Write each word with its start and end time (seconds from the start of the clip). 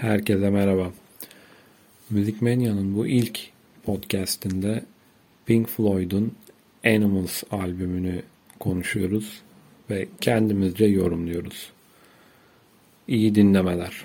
Herkese 0.00 0.50
merhaba. 0.50 0.90
Müzik 2.10 2.42
Manya'nın 2.42 2.96
bu 2.96 3.06
ilk 3.06 3.40
podcastinde 3.84 4.82
Pink 5.46 5.68
Floyd'un 5.68 6.34
Animals 6.86 7.42
albümünü 7.50 8.22
konuşuyoruz 8.60 9.42
ve 9.90 10.08
kendimizce 10.20 10.84
yorumluyoruz. 10.86 11.72
İyi 13.08 13.34
dinlemeler. 13.34 14.04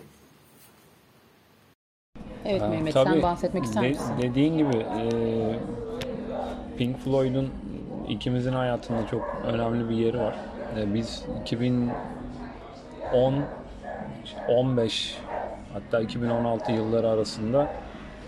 Evet 2.46 2.62
Mehmet 2.62 2.94
tabii, 2.94 3.10
sen 3.10 3.22
bahsetmek 3.22 3.64
ister 3.64 3.84
de- 3.84 3.90
misin? 3.90 4.14
Dediğin 4.22 4.58
gibi 4.58 4.78
e, 4.78 5.10
Pink 6.78 7.00
Floyd'un 7.00 7.50
ikimizin 8.10 8.54
hayatında 8.54 9.08
çok 9.08 9.42
önemli 9.46 9.90
bir 9.90 9.96
yeri 9.96 10.18
var. 10.18 10.36
E, 10.78 10.94
biz 10.94 11.24
2010 11.42 13.44
15 14.48 15.18
hatta 15.74 16.02
2016 16.02 16.72
yılları 16.72 17.10
arasında 17.10 17.68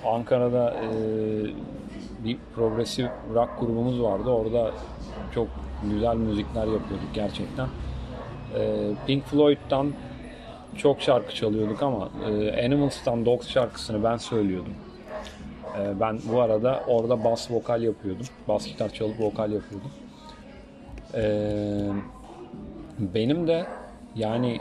Ankara'da 0.06 0.74
e, 0.74 0.88
bir 2.26 2.38
progresif 2.56 3.10
rock 3.34 3.50
grubumuz 3.60 4.02
vardı. 4.02 4.30
Orada 4.30 4.72
çok 5.36 5.48
güzel 5.92 6.16
müzikler 6.16 6.68
yapıyorduk 6.68 7.14
gerçekten. 7.14 7.68
E, 8.56 8.90
Pink 9.08 9.26
Floyd'dan 9.26 9.94
çok 10.78 11.02
şarkı 11.02 11.36
çalıyorduk 11.36 11.84
ama 11.84 12.10
e, 12.30 12.66
Animals'tan 12.66 13.26
Dogs 13.26 13.48
şarkısını 13.48 14.04
ben 14.04 14.18
söylüyordum. 14.18 14.74
E, 15.80 16.00
ben 16.00 16.20
bu 16.32 16.42
arada 16.42 16.84
orada 16.88 17.24
bas 17.24 17.52
vokal 17.52 17.84
yapıyordum. 17.84 18.26
Bas 18.48 18.68
gitar 18.68 18.90
çalıp 18.90 19.20
vokal 19.20 19.52
yapıyordum. 19.52 19.92
E, 21.16 21.24
benim 23.00 23.48
de 23.48 23.66
yani 24.16 24.60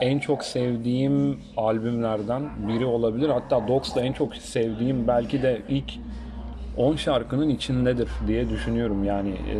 en 0.00 0.18
çok 0.18 0.44
sevdiğim 0.44 1.40
albümlerden 1.56 2.42
biri 2.68 2.84
olabilir. 2.84 3.28
Hatta 3.28 3.68
Dogs'la 3.68 4.00
en 4.00 4.12
çok 4.12 4.36
sevdiğim 4.36 5.08
belki 5.08 5.42
de 5.42 5.62
ilk 5.68 5.92
10 6.76 6.96
şarkının 6.96 7.48
içindedir 7.48 8.08
diye 8.26 8.50
düşünüyorum. 8.50 9.04
Yani 9.04 9.30
e, 9.30 9.56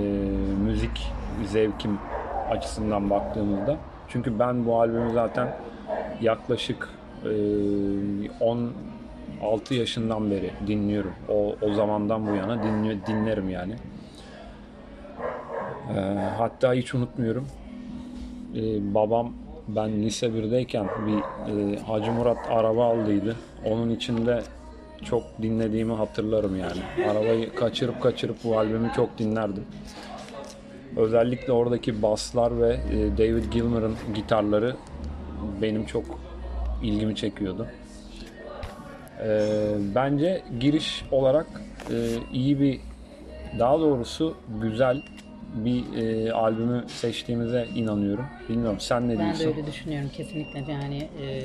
müzik 0.65 1.13
zevkim 1.45 1.99
açısından 2.51 3.11
baktığımızda. 3.11 3.77
Çünkü 4.09 4.39
ben 4.39 4.67
bu 4.67 4.81
albümü 4.81 5.13
zaten 5.13 5.49
yaklaşık 6.21 6.89
e, 7.25 7.31
16 8.41 9.75
yaşından 9.75 10.31
beri 10.31 10.51
dinliyorum. 10.67 11.13
O, 11.29 11.55
o 11.63 11.75
zamandan 11.75 12.27
bu 12.27 12.35
yana 12.35 12.63
dinliyor, 12.63 12.97
dinlerim 13.07 13.51
yani. 13.51 13.75
E, 15.97 16.01
hatta 16.39 16.75
hiç 16.75 16.95
unutmuyorum. 16.95 17.47
E, 18.55 18.95
babam 18.95 19.33
ben 19.69 20.03
lise 20.03 20.27
1'deyken 20.27 20.87
bir 21.07 21.19
e, 21.53 21.79
Hacı 21.79 22.13
Murat 22.13 22.39
araba 22.51 22.85
aldıydı. 22.85 23.37
Onun 23.65 23.91
içinde 23.91 24.43
çok 25.05 25.23
dinlediğimi 25.43 25.93
hatırlarım 25.93 26.59
yani. 26.59 27.09
Arabayı 27.11 27.55
kaçırıp 27.55 28.03
kaçırıp 28.03 28.37
bu 28.45 28.59
albümü 28.59 28.91
çok 28.97 29.19
dinlerdim. 29.19 29.65
Özellikle 30.97 31.53
oradaki 31.53 32.03
basslar 32.03 32.61
ve 32.61 32.77
e, 32.93 33.19
David 33.19 33.45
Gilmour'ın 33.53 33.97
gitarları 34.15 34.77
benim 35.63 35.87
çok 35.87 36.05
ilgimi 36.83 37.17
çekiyordu. 37.17 37.67
E, 39.25 39.49
bence 39.95 40.43
giriş 40.61 41.05
olarak 41.11 41.47
e, 41.91 41.95
iyi 42.33 42.61
bir, 42.61 42.81
daha 43.59 43.81
doğrusu 43.81 44.35
güzel 44.63 45.03
bir 45.55 45.97
e, 45.97 46.33
albümü 46.33 46.85
seçtiğimize 46.89 47.67
inanıyorum. 47.75 48.27
Bilmiyorum 48.49 48.81
sen 48.81 49.09
ne 49.09 49.13
Ben 49.13 49.19
de 49.19 49.25
diyorsun? 49.39 49.47
öyle 49.59 49.67
düşünüyorum 49.67 50.11
kesinlikle 50.17 50.73
yani 50.73 51.09
e, 51.23 51.45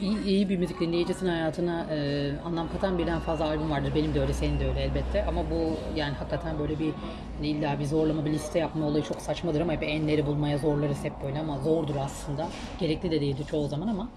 iyi, 0.00 0.24
iyi 0.24 0.48
bir 0.48 0.56
müzik 0.56 0.80
dinleyicisinin 0.80 1.30
hayatına 1.30 1.86
e, 1.90 2.30
anlam 2.44 2.68
katan 2.72 2.98
birden 2.98 3.20
fazla 3.20 3.44
albüm 3.44 3.70
vardır. 3.70 3.92
Benim 3.94 4.14
de 4.14 4.20
öyle, 4.20 4.32
senin 4.32 4.60
de 4.60 4.68
öyle 4.68 4.80
elbette. 4.80 5.24
Ama 5.24 5.40
bu 5.50 5.76
yani 5.96 6.14
hakikaten 6.14 6.58
böyle 6.58 6.78
bir 6.78 6.90
hani 7.36 7.48
illa 7.48 7.78
bir 7.78 7.84
zorlama 7.84 8.24
bir 8.24 8.30
liste 8.30 8.58
yapma 8.58 8.86
olayı 8.86 9.04
çok 9.04 9.20
saçmadır 9.22 9.60
ama 9.60 9.72
hep 9.72 9.82
enleri 9.82 10.26
bulmaya 10.26 10.58
zorlarız 10.58 11.04
hep 11.04 11.12
böyle 11.24 11.38
ama 11.40 11.58
zordur 11.58 11.96
aslında. 11.96 12.48
Gerekli 12.80 13.10
de 13.10 13.20
değildi 13.20 13.42
çoğu 13.50 13.68
zaman 13.68 13.88
ama 13.88 14.08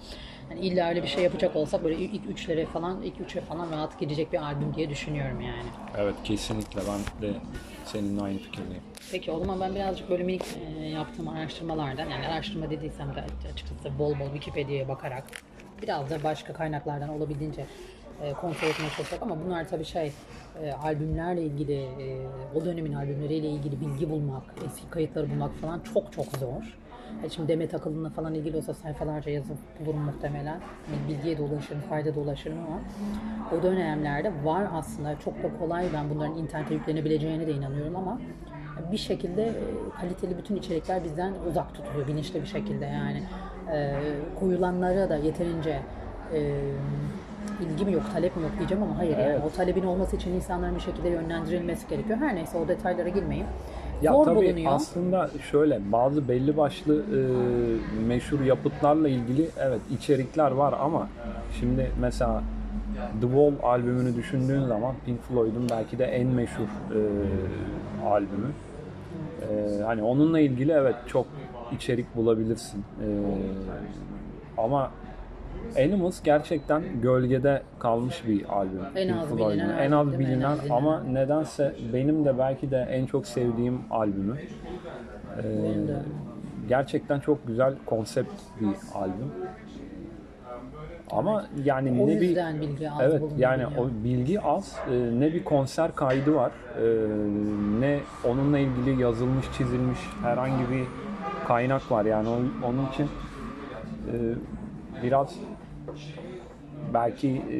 yani 0.51 0.67
illa 0.67 0.89
öyle 0.89 1.03
bir 1.03 1.07
şey 1.07 1.23
yapacak 1.23 1.55
olsak 1.55 1.83
böyle 1.83 1.95
ilk 1.95 2.29
üçlere 2.29 2.65
falan, 2.65 3.01
ilk 3.01 3.21
üçe 3.21 3.41
falan 3.41 3.71
rahat 3.71 3.99
girecek 3.99 4.33
bir 4.33 4.37
albüm 4.37 4.73
diye 4.73 4.89
düşünüyorum 4.89 5.41
yani. 5.41 5.69
Evet 5.97 6.15
kesinlikle 6.23 6.81
ben 6.81 7.29
de 7.29 7.33
seninle 7.85 8.21
aynı 8.21 8.37
fikirdeyim. 8.37 8.83
Peki 9.11 9.31
o 9.31 9.39
zaman 9.39 9.59
ben 9.59 9.75
birazcık 9.75 10.09
böyle 10.09 10.23
minik 10.23 10.43
e, 10.79 10.83
yaptığım 10.87 11.27
araştırmalardan 11.27 12.09
yani 12.09 12.27
araştırma 12.27 12.69
dediysem 12.69 13.15
de 13.15 13.23
açıkçası 13.53 13.99
bol 13.99 14.19
bol 14.19 14.25
Wikipedia'ya 14.33 14.87
bakarak 14.87 15.23
biraz 15.81 16.09
da 16.09 16.23
başka 16.23 16.53
kaynaklardan 16.53 17.09
olabildiğince 17.09 17.65
e, 18.23 18.33
kontrol 18.33 18.67
etmeye 18.67 18.89
çalışacak 18.89 19.21
ama 19.21 19.37
bunlar 19.45 19.69
tabii 19.69 19.85
şey 19.85 20.11
e, 20.63 20.71
albümlerle 20.71 21.43
ilgili 21.43 21.73
e, 21.73 22.27
o 22.55 22.65
dönemin 22.65 22.93
albümleriyle 22.93 23.49
ilgili 23.49 23.81
bilgi 23.81 24.09
bulmak, 24.09 24.43
eski 24.65 24.89
kayıtları 24.89 25.29
bulmak 25.29 25.55
falan 25.55 25.81
çok 25.93 26.13
çok 26.13 26.25
zor. 26.25 26.80
E, 27.23 27.29
Şimdi 27.29 27.47
Demet 27.47 27.73
Akıllı'na 27.73 28.09
falan 28.09 28.33
ilgili 28.33 28.57
olsa 28.57 28.73
sayfalarca 28.73 29.31
yazıp 29.31 29.57
bulurum 29.79 30.01
muhtemelen. 30.01 30.59
Bir 31.09 31.13
Bilgiye 31.15 31.37
de 31.37 31.41
ulaşırım, 31.41 31.81
fayda 31.81 32.15
da 32.15 32.19
ulaşırım 32.19 32.57
ama 32.67 32.79
o 33.59 33.63
dönemlerde 33.63 34.31
var 34.43 34.67
aslında 34.73 35.19
çok 35.19 35.43
da 35.43 35.47
kolay 35.59 35.85
ben 35.93 36.09
bunların 36.09 36.37
internete 36.37 36.73
yüklenebileceğine 36.73 37.47
de 37.47 37.51
inanıyorum 37.51 37.95
ama 37.95 38.19
bir 38.91 38.97
şekilde 38.97 39.43
e, 39.45 39.53
kaliteli 40.01 40.37
bütün 40.37 40.55
içerikler 40.55 41.03
bizden 41.03 41.33
uzak 41.49 41.73
tutuluyor 41.75 42.07
bilinçli 42.07 42.41
bir 42.41 42.47
şekilde 42.47 42.85
yani 42.85 43.23
e, 43.73 43.93
koyulanlara 44.39 45.09
da 45.09 45.15
yeterince 45.17 45.79
e, 46.33 46.39
ilgi 47.61 47.85
mi 47.85 47.93
yok, 47.93 48.03
talep 48.13 48.35
mi 48.37 48.43
yok 48.43 48.51
diyeceğim 48.57 48.83
ama 48.83 48.97
hayır 48.97 49.11
yani 49.17 49.21
Evet. 49.23 49.41
o 49.45 49.49
talebin 49.49 49.83
olması 49.83 50.15
için 50.15 50.31
insanların 50.33 50.75
bir 50.75 50.79
şekilde 50.81 51.09
yönlendirilmesi 51.09 51.87
gerekiyor. 51.87 52.17
Her 52.19 52.35
neyse 52.35 52.57
o 52.57 52.67
detaylara 52.67 53.09
girmeyeyim. 53.09 53.47
Ya 54.01 54.11
Zor 54.13 54.25
tabii 54.25 54.35
bulunuyor. 54.35 54.71
aslında 54.73 55.29
şöyle 55.51 55.79
bazı 55.91 56.27
belli 56.27 56.57
başlı 56.57 56.95
e, 56.95 57.19
meşhur 58.07 58.41
yapıtlarla 58.41 59.09
ilgili 59.09 59.49
evet 59.59 59.81
içerikler 59.91 60.51
var 60.51 60.73
ama 60.81 61.07
şimdi 61.59 61.91
mesela 62.01 62.43
The 63.21 63.27
Wall 63.27 63.53
albümünü 63.63 64.15
düşündüğün 64.15 64.65
zaman 64.65 64.95
Pink 65.05 65.21
Floyd'un 65.21 65.67
belki 65.71 65.99
de 65.99 66.05
en 66.05 66.27
meşhur 66.27 66.63
e, 66.63 66.99
albümü. 68.05 68.47
E, 69.41 69.81
hani 69.83 70.03
onunla 70.03 70.39
ilgili 70.39 70.71
evet 70.71 70.95
çok 71.07 71.25
içerik 71.71 72.15
bulabilirsin. 72.15 72.79
E, 72.79 73.07
ama 74.57 74.91
Animals 75.77 76.23
gerçekten 76.23 76.81
gölgede 77.01 77.61
kalmış 77.79 78.27
bir 78.27 78.45
albüm. 78.49 78.79
En 78.95 79.07
Pink 79.07 79.21
az 79.21 79.29
Floyd'un. 79.29 79.49
bilinen 79.49 79.77
en 79.77 79.91
az 79.91 80.07
mi? 80.07 80.13
En 80.13 80.19
bilinen 80.19 80.41
az 80.41 80.59
bilinen. 80.61 80.75
ama 80.75 81.03
nedense 81.03 81.75
benim 81.93 82.25
de 82.25 82.37
belki 82.37 82.71
de 82.71 82.77
en 82.91 83.05
çok 83.05 83.27
sevdiğim 83.27 83.79
albümü. 83.91 84.35
Ee, 85.37 85.43
gerçekten 86.69 87.19
çok 87.19 87.47
güzel 87.47 87.73
konsept 87.85 88.31
bir 88.61 88.67
albüm. 88.95 89.31
Ama 91.11 91.45
yani 91.63 92.01
O 92.03 92.07
ne 92.07 92.15
bir 92.21 92.21
bilgi 92.61 92.89
az 92.91 93.01
Evet 93.01 93.21
yani 93.37 93.63
o 93.67 93.89
bilgi 94.03 94.41
az. 94.41 94.75
Ee, 94.91 95.19
ne 95.19 95.33
bir 95.33 95.43
konser 95.43 95.95
kaydı 95.95 96.35
var. 96.35 96.51
ee, 96.77 96.81
ne 97.79 97.99
onunla 98.29 98.57
ilgili 98.59 99.01
yazılmış, 99.01 99.45
çizilmiş 99.57 99.99
herhangi 100.23 100.71
bir 100.71 100.83
kaynak 101.47 101.91
var. 101.91 102.05
Yani 102.05 102.29
o- 102.29 102.67
onun 102.67 102.87
için 102.93 103.07
ee, 104.07 104.15
biraz 105.03 105.35
belki 106.93 107.29
e, 107.29 107.57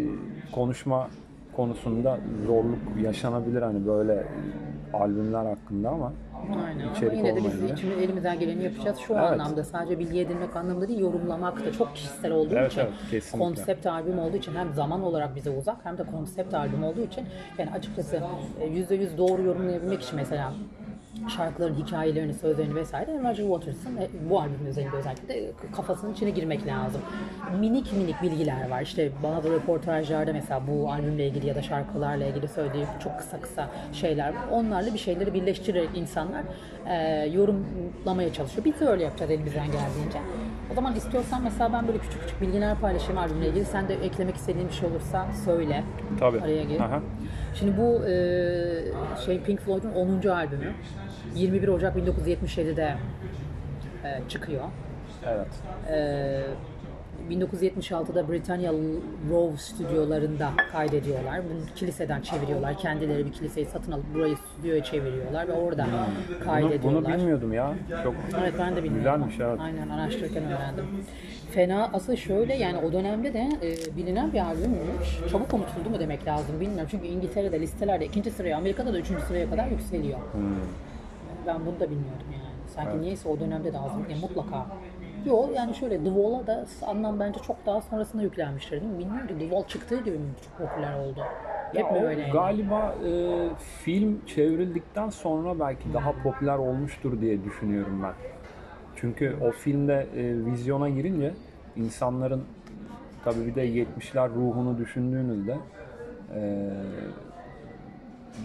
konuşma 0.51 1.07
konusunda 1.55 2.19
zorluk 2.45 2.79
yaşanabilir 3.03 3.61
hani 3.61 3.87
böyle 3.87 4.27
albümler 4.93 5.45
hakkında 5.45 5.89
ama 5.89 6.13
Aynen 6.65 6.83
ama 6.83 6.91
içerik 6.97 7.17
yine 7.17 7.35
de 7.35 7.43
biz 7.43 7.71
içimiz 7.71 7.97
elimizden 7.97 8.39
geleni 8.39 8.63
yapacağız. 8.63 8.97
Şu 8.97 9.13
Evet. 9.13 9.23
anlamda 9.23 9.63
sadece 9.63 9.99
bilgi 9.99 10.19
edinmek 10.19 10.55
anlamında 10.55 10.87
değil, 10.87 10.99
yorumlamak 10.99 11.65
da 11.65 11.71
çok 11.71 11.95
kişisel 11.95 12.31
olduğu 12.31 12.55
Evet, 12.55 12.71
için, 12.71 12.81
evet, 12.81 12.91
kesinlikle. 13.11 13.39
konsept 13.49 13.85
albüm 13.85 14.19
olduğu 14.19 14.37
için 14.37 14.55
hem 14.55 14.73
zaman 14.73 15.03
olarak 15.03 15.35
bize 15.35 15.49
uzak 15.49 15.85
hem 15.85 15.97
de 15.97 16.03
konsept 16.03 16.53
albüm 16.53 16.83
olduğu 16.83 17.01
için 17.01 17.25
yani 17.57 17.71
açıkçası 17.71 18.21
e, 18.61 18.65
yüzde 18.67 18.95
yüz 18.95 19.17
doğru 19.17 19.41
yorumlayabilmek 19.41 20.01
için 20.01 20.15
mesela 20.15 20.53
şarkıların 21.29 21.75
hikayelerini, 21.75 22.33
sözlerini 22.33 22.75
vesaire 22.75 23.19
Roger 23.19 23.43
Waters'ın 23.43 23.97
e, 23.97 24.09
bu 24.29 24.39
albüm 24.39 24.65
özelinde 24.67 24.95
özellikle 24.95 25.27
de 25.27 25.51
kafasının 25.75 26.13
içine 26.13 26.29
girmek 26.29 26.67
lazım. 26.67 27.01
Minik 27.59 27.93
minik 27.93 28.21
bilgiler 28.21 28.69
var. 28.69 28.81
İşte 28.81 29.11
bazı 29.23 29.51
röportajlarda 29.51 30.33
mesela 30.33 30.61
bu 30.67 30.91
albümle 30.91 31.27
ilgili 31.27 31.47
ya 31.47 31.55
da 31.55 31.61
şarkılarla 31.61 32.25
ilgili 32.25 32.47
söylediği 32.47 32.85
çok 33.03 33.17
kısa 33.19 33.41
kısa 33.41 33.69
şeyler 33.93 34.29
var. 34.29 34.43
Onlarla 34.51 34.93
bir 34.93 34.99
şeyleri 34.99 35.33
birleştirerek 35.33 35.89
insanlar 35.95 36.43
e, 36.87 37.25
yorumlamaya 37.33 38.33
çalışıyor. 38.33 38.65
Biz 38.65 38.79
de 38.79 38.85
öyle 38.87 39.03
yapacağız 39.03 39.31
elimizden 39.31 39.65
geldiğince. 39.65 40.19
O 40.71 40.73
zaman 40.73 40.95
istiyorsan 40.95 41.43
mesela 41.43 41.73
ben 41.73 41.87
böyle 41.87 41.99
küçük 41.99 42.21
küçük 42.21 42.41
bilgiler 42.41 42.79
paylaşayım 42.79 43.17
albümle 43.17 43.47
ilgili. 43.49 43.65
Sen 43.65 43.87
de 43.87 43.93
eklemek 43.93 44.35
istediğin 44.35 44.67
bir 44.67 44.73
şey 44.73 44.89
olursa 44.89 45.27
söyle. 45.45 45.83
Tabii. 46.19 46.41
Araya 46.41 46.63
gir. 46.63 46.79
Aha. 46.79 47.01
Şimdi 47.55 47.77
bu 47.77 48.05
e, 48.05 48.11
şey 49.25 49.41
Pink 49.41 49.59
Floyd'un 49.59 49.91
10. 49.91 50.27
albümü. 50.27 50.73
21 51.35 51.67
Ocak 51.67 51.95
1977'de 51.97 52.95
e, 54.03 54.29
çıkıyor. 54.29 54.63
evet. 55.25 55.47
E, 55.89 56.41
1976'da 57.29 58.29
Britanya 58.31 58.71
Row 59.31 59.57
stüdyolarında 59.57 60.49
kaydediyorlar. 60.71 61.41
Bunu 61.43 61.75
kiliseden 61.75 62.21
çeviriyorlar. 62.21 62.77
Kendileri 62.77 63.25
bir 63.25 63.31
kiliseyi 63.31 63.65
satın 63.65 63.91
alıp 63.91 64.13
burayı 64.13 64.35
stüdyoya 64.37 64.83
çeviriyorlar 64.83 65.47
ve 65.47 65.51
orada 65.51 65.85
Bunu, 65.85 66.39
kaydediyorlar. 66.45 67.03
bunu 67.05 67.17
bilmiyordum 67.17 67.53
ya. 67.53 67.73
Çok 68.03 68.15
Evet 68.41 68.53
ben 68.59 68.75
de 68.75 68.83
bilmiyorum. 68.83 69.23
Güzelmiş, 69.27 69.35
evet. 69.39 69.59
Aynen 69.59 69.89
araştırırken 69.89 70.43
öğrendim. 70.43 70.85
Fena 71.51 71.89
asıl 71.93 72.15
şöyle 72.15 72.53
yani 72.55 72.77
o 72.77 72.91
dönemde 72.93 73.33
de 73.33 73.49
e, 73.61 73.97
bilinen 73.97 74.33
bir 74.33 74.39
albümmüş. 74.39 75.31
Çabuk 75.31 75.53
unutuldu 75.53 75.89
mu 75.89 75.99
demek 75.99 76.27
lazım 76.27 76.59
bilmiyorum. 76.59 76.87
Çünkü 76.91 77.07
İngiltere'de 77.07 77.59
listelerde 77.59 78.05
ikinci 78.05 78.31
sıraya, 78.31 78.57
Amerika'da 78.57 78.93
da 78.93 78.99
üçüncü 78.99 79.21
sıraya 79.21 79.49
kadar 79.49 79.67
yükseliyor. 79.67 80.19
Hmm. 80.31 80.55
Ben 81.47 81.65
bunu 81.65 81.79
da 81.79 81.89
bilmiyordum 81.89 82.27
yani. 82.31 82.41
Sanki 82.67 83.01
niyeyse 83.01 83.29
o 83.29 83.39
dönemde 83.39 83.73
de 83.73 83.79
az 83.79 83.91
yani 84.09 84.21
mutlaka. 84.21 84.65
Yok 85.25 85.49
yani 85.55 85.75
şöyle 85.75 85.97
The 85.97 86.03
Wall'a 86.09 86.47
da 86.47 86.65
anlam 86.87 87.19
bence 87.19 87.39
çok 87.39 87.65
daha 87.65 87.81
sonrasında 87.81 88.21
yüklenmiştir 88.23 88.81
değil 88.81 88.91
mi? 88.91 88.99
Bilmiyorum 88.99 89.27
ki 89.27 89.33
The 89.37 89.39
Wall 89.49 89.63
çıktığı 89.67 89.99
gibi 90.03 90.17
mi 90.17 90.29
çok 90.41 90.67
popüler 90.69 90.99
oldu? 90.99 91.21
Hep 91.73 91.79
Ya 91.85 91.91
mi 91.91 91.99
o 91.99 92.03
öyle? 92.07 92.21
yani? 92.21 92.31
Galiba 92.33 92.95
e, 93.05 93.09
film 93.83 94.21
çevrildikten 94.25 95.09
sonra 95.09 95.59
belki 95.59 95.93
daha 95.93 96.11
popüler 96.23 96.57
olmuştur 96.57 97.21
diye 97.21 97.43
düşünüyorum 97.43 98.03
ben. 98.03 98.13
Çünkü 98.95 99.35
o 99.41 99.51
filmde 99.51 100.07
e, 100.15 100.45
vizyona 100.45 100.89
girince 100.89 101.33
insanların 101.75 102.43
tabii 103.23 103.47
bir 103.47 103.55
de 103.55 103.67
70'ler 103.67 104.29
ruhunu 104.29 104.77
düşündüğünüzde 104.77 105.57
e, 106.35 106.69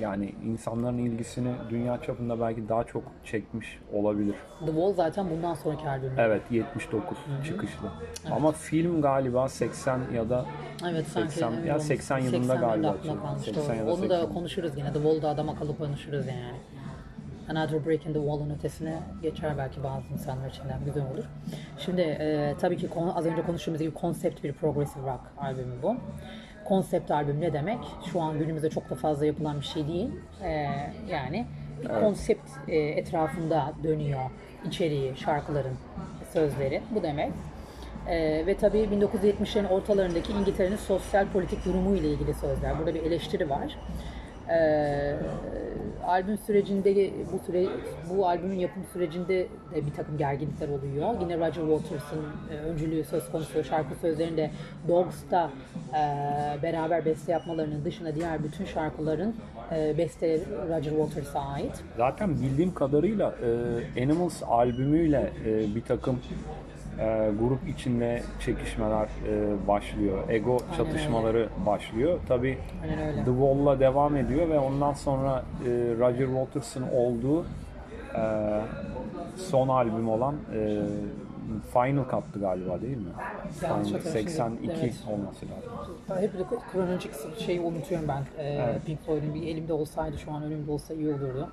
yani 0.00 0.34
insanların 0.44 0.98
ilgisini 0.98 1.52
dünya 1.70 2.02
çapında 2.02 2.40
belki 2.40 2.68
daha 2.68 2.84
çok 2.84 3.02
çekmiş 3.24 3.78
olabilir. 3.92 4.34
The 4.60 4.66
Wall 4.66 4.92
zaten 4.92 5.30
bundan 5.30 5.54
sonraki 5.54 5.88
albüm. 5.88 6.12
Evet 6.18 6.42
79 6.50 7.18
çıkışlı. 7.46 7.88
Ama 8.30 8.52
film 8.52 9.02
galiba 9.02 9.48
80 9.48 10.00
ya 10.14 10.30
da 10.30 10.46
Evet 10.90 11.06
sanki 11.06 11.32
80 11.32 11.50
ya 11.50 11.58
evet, 11.66 11.82
80 11.82 12.18
yılında 12.18 12.52
80 12.52 12.60
galiba 12.60 12.96
kalmıştı. 13.02 13.54
80 13.54 13.74
ya 13.74 13.86
da 13.86 13.92
Onu 13.92 14.08
da 14.08 14.18
80. 14.20 14.34
konuşuruz 14.34 14.72
yine. 14.76 14.92
The 14.92 15.02
Wall'da 15.02 15.28
adam 15.28 15.48
akıllı 15.48 15.78
konuşuruz 15.78 16.26
yani. 16.26 16.56
Another 17.48 17.86
Break 17.86 18.06
in 18.06 18.12
the 18.12 18.18
Wall'un 18.18 18.50
ötesine 18.50 18.98
geçer 19.22 19.58
belki 19.58 19.84
bazı 19.84 20.12
insanlar 20.12 20.48
içinden 20.50 20.84
güzel 20.84 21.02
olur. 21.14 21.24
Şimdi 21.78 22.00
e, 22.00 22.54
tabii 22.60 22.76
ki 22.76 22.88
az 23.14 23.26
önce 23.26 23.42
konuştuğumuz 23.42 23.80
gibi 23.80 23.94
konsept 23.94 24.44
bir 24.44 24.52
progressive 24.52 25.06
rock 25.12 25.20
albümü 25.38 25.82
bu. 25.82 25.96
Konsept 26.68 27.10
albüm 27.10 27.40
ne 27.40 27.52
demek? 27.52 27.78
Şu 28.12 28.20
an 28.20 28.38
günümüzde 28.38 28.70
çok 28.70 28.90
da 28.90 28.94
fazla 28.94 29.26
yapılan 29.26 29.60
bir 29.60 29.66
şey 29.66 29.86
değil. 29.88 30.10
E, 30.44 30.50
yani 31.08 31.46
bir 31.82 31.88
konsept 31.88 32.50
e, 32.68 32.76
etrafında 32.76 33.72
dönüyor 33.82 34.30
içeriği, 34.66 35.16
şarkıların 35.16 35.76
sözleri. 36.32 36.82
Bu 36.90 37.02
demek. 37.02 37.32
Ee, 38.08 38.46
ve 38.46 38.56
tabii 38.56 38.78
1970'lerin 38.78 39.68
ortalarındaki 39.68 40.32
İngiltere'nin 40.32 40.76
sosyal 40.76 41.26
politik 41.32 41.64
durumu 41.64 41.96
ile 41.96 42.08
ilgili 42.08 42.34
sözler. 42.34 42.78
Burada 42.78 42.94
bir 42.94 43.02
eleştiri 43.02 43.50
var. 43.50 43.78
Ee, 44.50 45.16
albüm 46.06 46.38
sürecinde 46.38 47.10
bu 47.32 47.46
süre 47.46 47.66
bu 48.10 48.28
albümün 48.28 48.58
yapım 48.58 48.82
sürecinde 48.92 49.46
de 49.74 49.86
bir 49.86 49.92
takım 49.96 50.18
gerginlikler 50.18 50.68
oluyor. 50.68 51.20
Yine 51.20 51.36
Roger 51.36 51.76
Waters'ın 51.78 52.24
e, 52.50 52.56
öncülüğü 52.58 53.04
söz 53.04 53.30
konusu 53.30 53.64
şarkı 53.64 53.94
sözlerinde 53.94 54.50
Dogs'ta 54.88 55.50
e, 55.90 56.02
beraber 56.62 57.04
beste 57.04 57.32
yapmalarının 57.32 57.84
dışında 57.84 58.14
diğer 58.14 58.44
bütün 58.44 58.64
şarkıların 58.64 59.34
e, 59.72 59.98
beste 59.98 60.40
Roger 60.68 60.90
Waters'a 60.90 61.40
ait. 61.40 61.84
Zaten 61.96 62.34
bildiğim 62.42 62.74
kadarıyla 62.74 63.34
e, 63.96 64.02
Animals 64.02 64.42
albümüyle 64.42 65.32
e, 65.46 65.74
bir 65.74 65.82
takım 65.82 66.20
e, 67.00 67.30
grup 67.40 67.68
içinde 67.68 68.22
çekişmeler 68.40 69.08
e, 69.28 69.66
başlıyor. 69.68 70.18
Ego 70.28 70.58
çatışmaları 70.76 71.48
başlıyor. 71.66 72.18
Tabii 72.28 72.58
Aynen 72.82 72.98
öyle. 73.08 73.18
The 73.18 73.24
Wall'la 73.30 73.80
devam 73.80 74.16
ediyor 74.16 74.48
ve 74.48 74.58
ondan 74.58 74.92
sonra 74.92 75.42
e, 75.64 75.68
Roger 75.98 76.26
Waters'ın 76.26 76.84
olduğu 76.94 77.44
e, 78.14 78.22
son 79.36 79.68
albüm 79.68 80.08
olan 80.08 80.34
e, 80.54 80.80
Final 81.72 82.04
Cut'tı 82.10 82.40
galiba 82.40 82.80
değil 82.80 82.96
mi? 82.96 83.02
Final- 83.60 83.68
hatırlamıyorum. 83.68 84.10
82 84.10 84.70
Evet. 84.80 84.94
olması 85.12 85.46
lazım. 85.46 85.72
Ben 86.10 86.22
hep 86.22 86.38
de 86.38 86.42
kronolojik 86.72 87.12
şeyi 87.38 87.60
unutuyorum 87.60 88.08
ben. 88.08 88.22
Ee, 88.38 88.44
Evet. 88.70 88.86
Pink 88.86 89.06
Floyd'un 89.06 89.34
bir 89.34 89.42
elimde 89.42 89.72
olsaydı 89.72 90.18
şu 90.18 90.32
an 90.32 90.42
önümde 90.42 90.70
olsa 90.70 90.94
iyi 90.94 91.08
olurdu. 91.08 91.48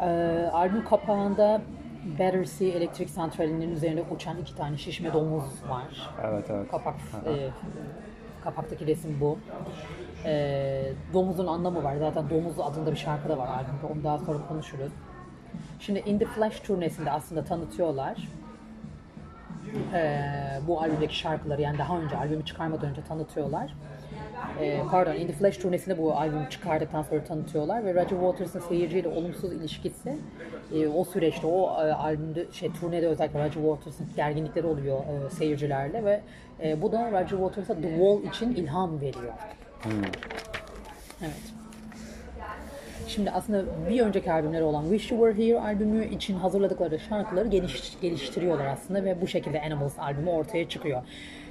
Ee, 0.00 0.50
albüm 0.52 0.84
kapağında 0.84 1.60
Battersea 2.04 2.68
elektrik 2.68 3.10
santralinin 3.10 3.70
üzerinde 3.70 4.04
uçan 4.10 4.38
iki 4.38 4.56
tane 4.56 4.76
şişme 4.76 5.12
domuz 5.12 5.44
var. 5.68 6.10
Evet 6.24 6.46
evet. 6.50 6.70
Kapak, 6.70 6.94
e, 7.26 7.48
kapaktaki 8.44 8.86
resim 8.86 9.20
bu. 9.20 9.38
E, 10.24 10.92
domuzun 11.14 11.46
anlamı 11.46 11.84
var. 11.84 11.96
Zaten 11.96 12.30
Domuz 12.30 12.60
adında 12.60 12.92
bir 12.92 12.96
şarkı 12.96 13.28
da 13.28 13.38
var 13.38 13.48
albümde. 13.48 13.92
Onu 13.92 14.04
daha 14.04 14.18
sonra 14.18 14.38
konuşuruz. 14.48 14.92
Şimdi 15.80 15.98
In 15.98 16.18
The 16.18 16.24
Flash 16.24 16.60
turnesinde 16.60 17.10
aslında 17.10 17.44
tanıtıyorlar. 17.44 18.28
E, 19.94 20.22
bu 20.66 20.80
albümdeki 20.80 21.16
şarkıları 21.16 21.62
yani 21.62 21.78
daha 21.78 21.98
önce 21.98 22.16
albümü 22.16 22.44
çıkarmadan 22.44 22.90
önce 22.90 23.02
tanıtıyorlar. 23.02 23.74
E, 24.60 24.80
pardon 24.90 25.14
In 25.14 25.26
The 25.26 25.32
Flash 25.32 25.56
turnesinde 25.56 25.98
bu 25.98 26.14
albümü 26.14 26.50
çıkardıktan 26.50 27.02
sonra 27.02 27.24
tanıtıyorlar 27.24 27.84
ve 27.84 27.94
Roger 27.94 28.08
Waters'ın 28.08 28.60
seyirciyle 28.60 29.08
olumsuz 29.08 29.52
ilişkisi 29.52 30.16
e, 30.74 30.88
o 30.88 31.04
süreçte 31.04 31.46
o 31.46 31.84
e, 31.84 31.92
albümde 31.92 32.46
şey 32.52 32.72
turnede 32.72 33.08
özellikle 33.08 33.38
Roger 33.38 33.52
Waters'ın 33.52 34.06
gerginlikleri 34.16 34.66
oluyor 34.66 34.98
e, 34.98 35.30
seyircilerle 35.30 36.04
ve 36.04 36.20
e, 36.62 36.82
bu 36.82 36.92
da 36.92 37.10
Roger 37.10 37.28
Waters'a 37.28 37.74
The 37.74 37.88
Wall 37.88 38.22
için 38.22 38.54
ilham 38.54 39.00
veriyor. 39.00 39.32
Evet. 41.22 41.52
Şimdi 43.08 43.30
aslında 43.30 43.64
bir 43.88 44.00
önceki 44.00 44.32
albümleri 44.32 44.62
olan 44.62 44.82
Wish 44.82 45.10
You 45.10 45.32
Were 45.32 45.46
Here 45.46 45.60
albümü 45.60 46.06
için 46.06 46.34
hazırladıkları 46.34 46.98
şarkıları 46.98 47.48
geliş, 47.48 48.00
geliştiriyorlar 48.00 48.66
aslında 48.66 49.04
ve 49.04 49.20
bu 49.20 49.26
şekilde 49.26 49.62
Animals 49.62 49.98
albümü 49.98 50.30
ortaya 50.30 50.68
çıkıyor. 50.68 51.02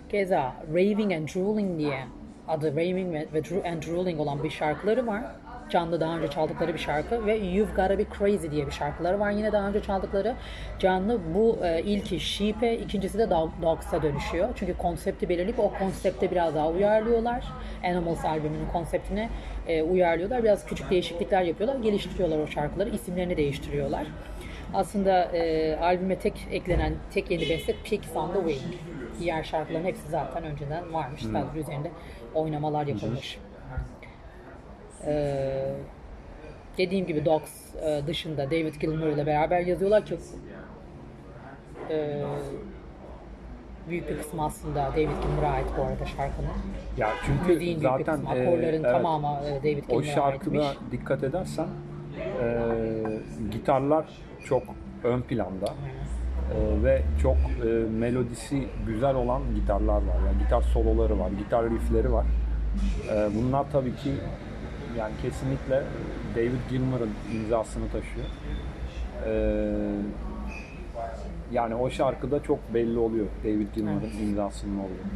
Keza 0.10 0.54
Raving 0.74 1.14
and 1.14 1.28
Drooling 1.28 1.80
diye 1.80 2.00
adı 2.50 2.72
Raving 2.76 3.14
ve, 3.14 3.70
and 3.70 3.84
Drooling 3.84 4.20
olan 4.20 4.44
bir 4.44 4.50
şarkıları 4.50 5.08
var. 5.08 5.22
Canlı 5.70 6.00
daha 6.00 6.18
önce 6.18 6.28
çaldıkları 6.28 6.74
bir 6.74 6.80
şarkı 6.80 7.26
ve 7.26 7.36
You've 7.36 7.72
Gotta 7.76 7.98
Be 7.98 8.06
Crazy 8.20 8.52
diye 8.52 8.68
bir 8.68 8.72
şarkıları 8.72 9.20
var 9.20 9.32
yine 9.32 9.52
daha 9.52 9.68
önce 9.68 9.82
çaldıkları. 9.82 10.36
Canlı 10.80 11.20
bu 11.36 11.58
e, 11.64 11.82
ilki 11.82 12.20
Sheep'e, 12.20 12.78
ikincisi 12.78 13.18
de 13.18 13.30
Dog, 13.30 13.50
Dogs'a 13.62 14.02
dönüşüyor. 14.02 14.50
Çünkü 14.56 14.78
konsepti 14.78 15.30
belirleyip 15.30 15.60
o 15.60 15.74
konsepte 15.80 16.32
biraz 16.32 16.56
daha 16.56 16.70
uyarlıyorlar. 16.70 17.44
Animals 17.84 18.26
albümünün 18.26 18.68
konseptine 18.74 19.30
e, 19.68 19.82
uyarlıyorlar. 19.82 20.44
Biraz 20.44 20.66
küçük 20.66 20.90
değişiklikler 20.90 21.42
yapıyorlar. 21.42 21.80
Geliştiriyorlar 21.80 22.40
o 22.40 22.48
şarkıları. 22.48 22.90
isimlerini 22.90 23.38
değiştiriyorlar. 23.38 24.06
Aslında 24.74 25.24
e, 25.24 25.76
albüme 25.76 26.20
tek 26.20 26.48
eklenen 26.52 26.94
tek 27.12 27.32
yeni 27.32 27.50
beste 27.50 27.76
Pigs 27.84 28.16
on 28.16 28.34
the 28.34 28.50
Wing. 28.50 28.74
Diğer 29.20 29.44
şarkıların 29.44 29.86
hepsi 29.86 30.10
zaten 30.10 30.44
önceden 30.44 30.94
varmış. 30.94 31.22
Sadece 31.22 31.60
üzerinde 31.60 31.92
oynamalar 32.36 32.88
yapılmış. 32.88 33.40
Ee, 35.06 35.74
dediğim 36.78 37.08
gibi 37.08 37.26
Dogs 37.26 37.76
e, 37.76 38.02
dışında 38.08 38.46
David 38.46 38.76
Gilmour 38.76 39.08
ile 39.08 39.26
beraber 39.26 39.60
yazıyorlar 39.60 40.06
ki 40.06 40.18
e, 41.90 42.24
büyük 43.90 44.10
bir 44.10 44.18
kısmı 44.18 44.46
aslında 44.46 44.80
David 44.92 45.10
Gilmour'a 45.22 45.50
ait 45.50 45.68
bu 45.78 45.82
arada 45.82 46.06
şarkının. 46.06 46.50
Ya 46.98 47.10
çünkü 47.26 47.54
Müziğin 47.54 47.82
büyük 47.82 48.00
bir 48.00 48.06
zaten 48.06 48.36
e, 48.36 48.40
evet, 48.40 48.84
tamamı 48.84 49.40
e, 49.46 49.60
David 49.60 49.84
o 49.84 49.88
Gilmour'a 49.88 50.04
şarkıda 50.04 50.68
aitmiş. 50.68 50.92
dikkat 50.92 51.24
edersen 51.24 51.68
e, 52.42 52.62
gitarlar 53.52 54.06
çok 54.46 54.64
ön 55.04 55.22
planda 55.22 55.66
E, 56.50 56.84
ve 56.84 57.02
çok 57.22 57.38
e, 57.38 57.68
melodisi 58.00 58.68
güzel 58.88 59.16
olan 59.16 59.42
gitarlar 59.56 59.96
var. 59.96 60.18
Yani 60.28 60.44
gitar 60.44 60.62
soloları 60.62 61.20
var, 61.20 61.30
gitar 61.38 61.70
riffleri 61.70 62.14
var. 62.14 62.26
E, 63.14 63.30
bunlar 63.36 63.66
tabii 63.72 63.96
ki 63.96 64.12
yani 64.98 65.14
kesinlikle 65.22 65.84
David 66.36 66.70
Gilmour'un 66.70 67.10
imzasını 67.34 67.86
taşıyor. 67.86 68.26
E, 69.26 69.34
yani 71.52 71.76
o 71.76 71.90
şarkıda 71.90 72.44
çok 72.44 72.74
belli 72.74 72.98
oluyor 72.98 73.26
David 73.44 73.68
Gilmour'un 73.76 74.12
imzasının 74.22 74.80
olduğu. 74.80 75.10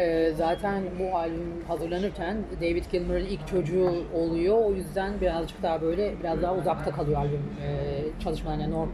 Ee, 0.00 0.32
zaten 0.36 0.82
bu 0.98 1.16
albüm 1.16 1.64
hazırlanırken 1.68 2.36
David 2.60 2.84
Gilmour'un 2.92 3.24
ilk 3.24 3.46
çocuğu 3.46 4.04
oluyor. 4.14 4.64
O 4.64 4.72
yüzden 4.72 5.20
birazcık 5.20 5.62
daha 5.62 5.82
böyle 5.82 6.20
biraz 6.20 6.42
daha 6.42 6.54
uzakta 6.54 6.90
kalıyor 6.90 7.18
albüm 7.18 7.42
e, 7.62 7.98
çalışmalarına. 8.20 8.68
Norm, 8.68 8.88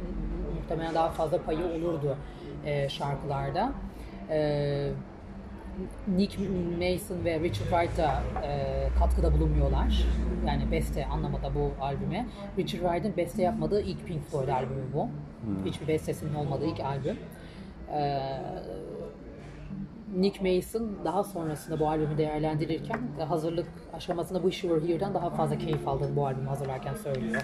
muhtemelen 0.54 0.94
daha 0.94 1.10
fazla 1.10 1.42
payı 1.42 1.58
olurdu 1.58 2.16
e, 2.64 2.88
şarkılarda. 2.88 3.72
E, 4.30 4.88
Nick 6.08 6.38
Mason 6.78 7.24
ve 7.24 7.40
Richard 7.40 7.68
Wright 7.68 7.98
da 7.98 8.22
e, 8.46 8.88
katkıda 8.98 9.32
bulunmuyorlar. 9.32 10.06
Yani 10.46 10.72
beste 10.72 11.06
anlamada 11.06 11.54
bu 11.54 11.84
albüme. 11.84 12.26
Richard 12.58 12.80
Wright'ın 12.80 13.16
beste 13.16 13.42
yapmadığı 13.42 13.80
ilk 13.80 14.06
Pink 14.06 14.22
Floyd 14.24 14.48
albümü 14.48 14.84
bu. 14.94 15.08
Hiçbir 15.64 15.88
bestesinin 15.88 16.34
olmadığı 16.34 16.66
ilk 16.66 16.80
albüm. 16.80 17.16
E, 17.92 18.22
Nick 20.16 20.56
Mason 20.56 20.90
daha 21.04 21.24
sonrasında 21.24 21.80
bu 21.80 21.88
albümü 21.88 22.18
değerlendirirken 22.18 23.00
hazırlık 23.28 23.66
aşamasında 23.92 24.42
bu 24.42 24.46
You 24.46 24.52
Were 24.52 24.88
Here'dan 24.88 25.14
daha 25.14 25.30
fazla 25.30 25.58
keyif 25.58 25.88
aldığını 25.88 26.16
bu 26.16 26.26
albümü 26.26 26.48
hazırlarken 26.48 26.94
söylüyor. 26.94 27.42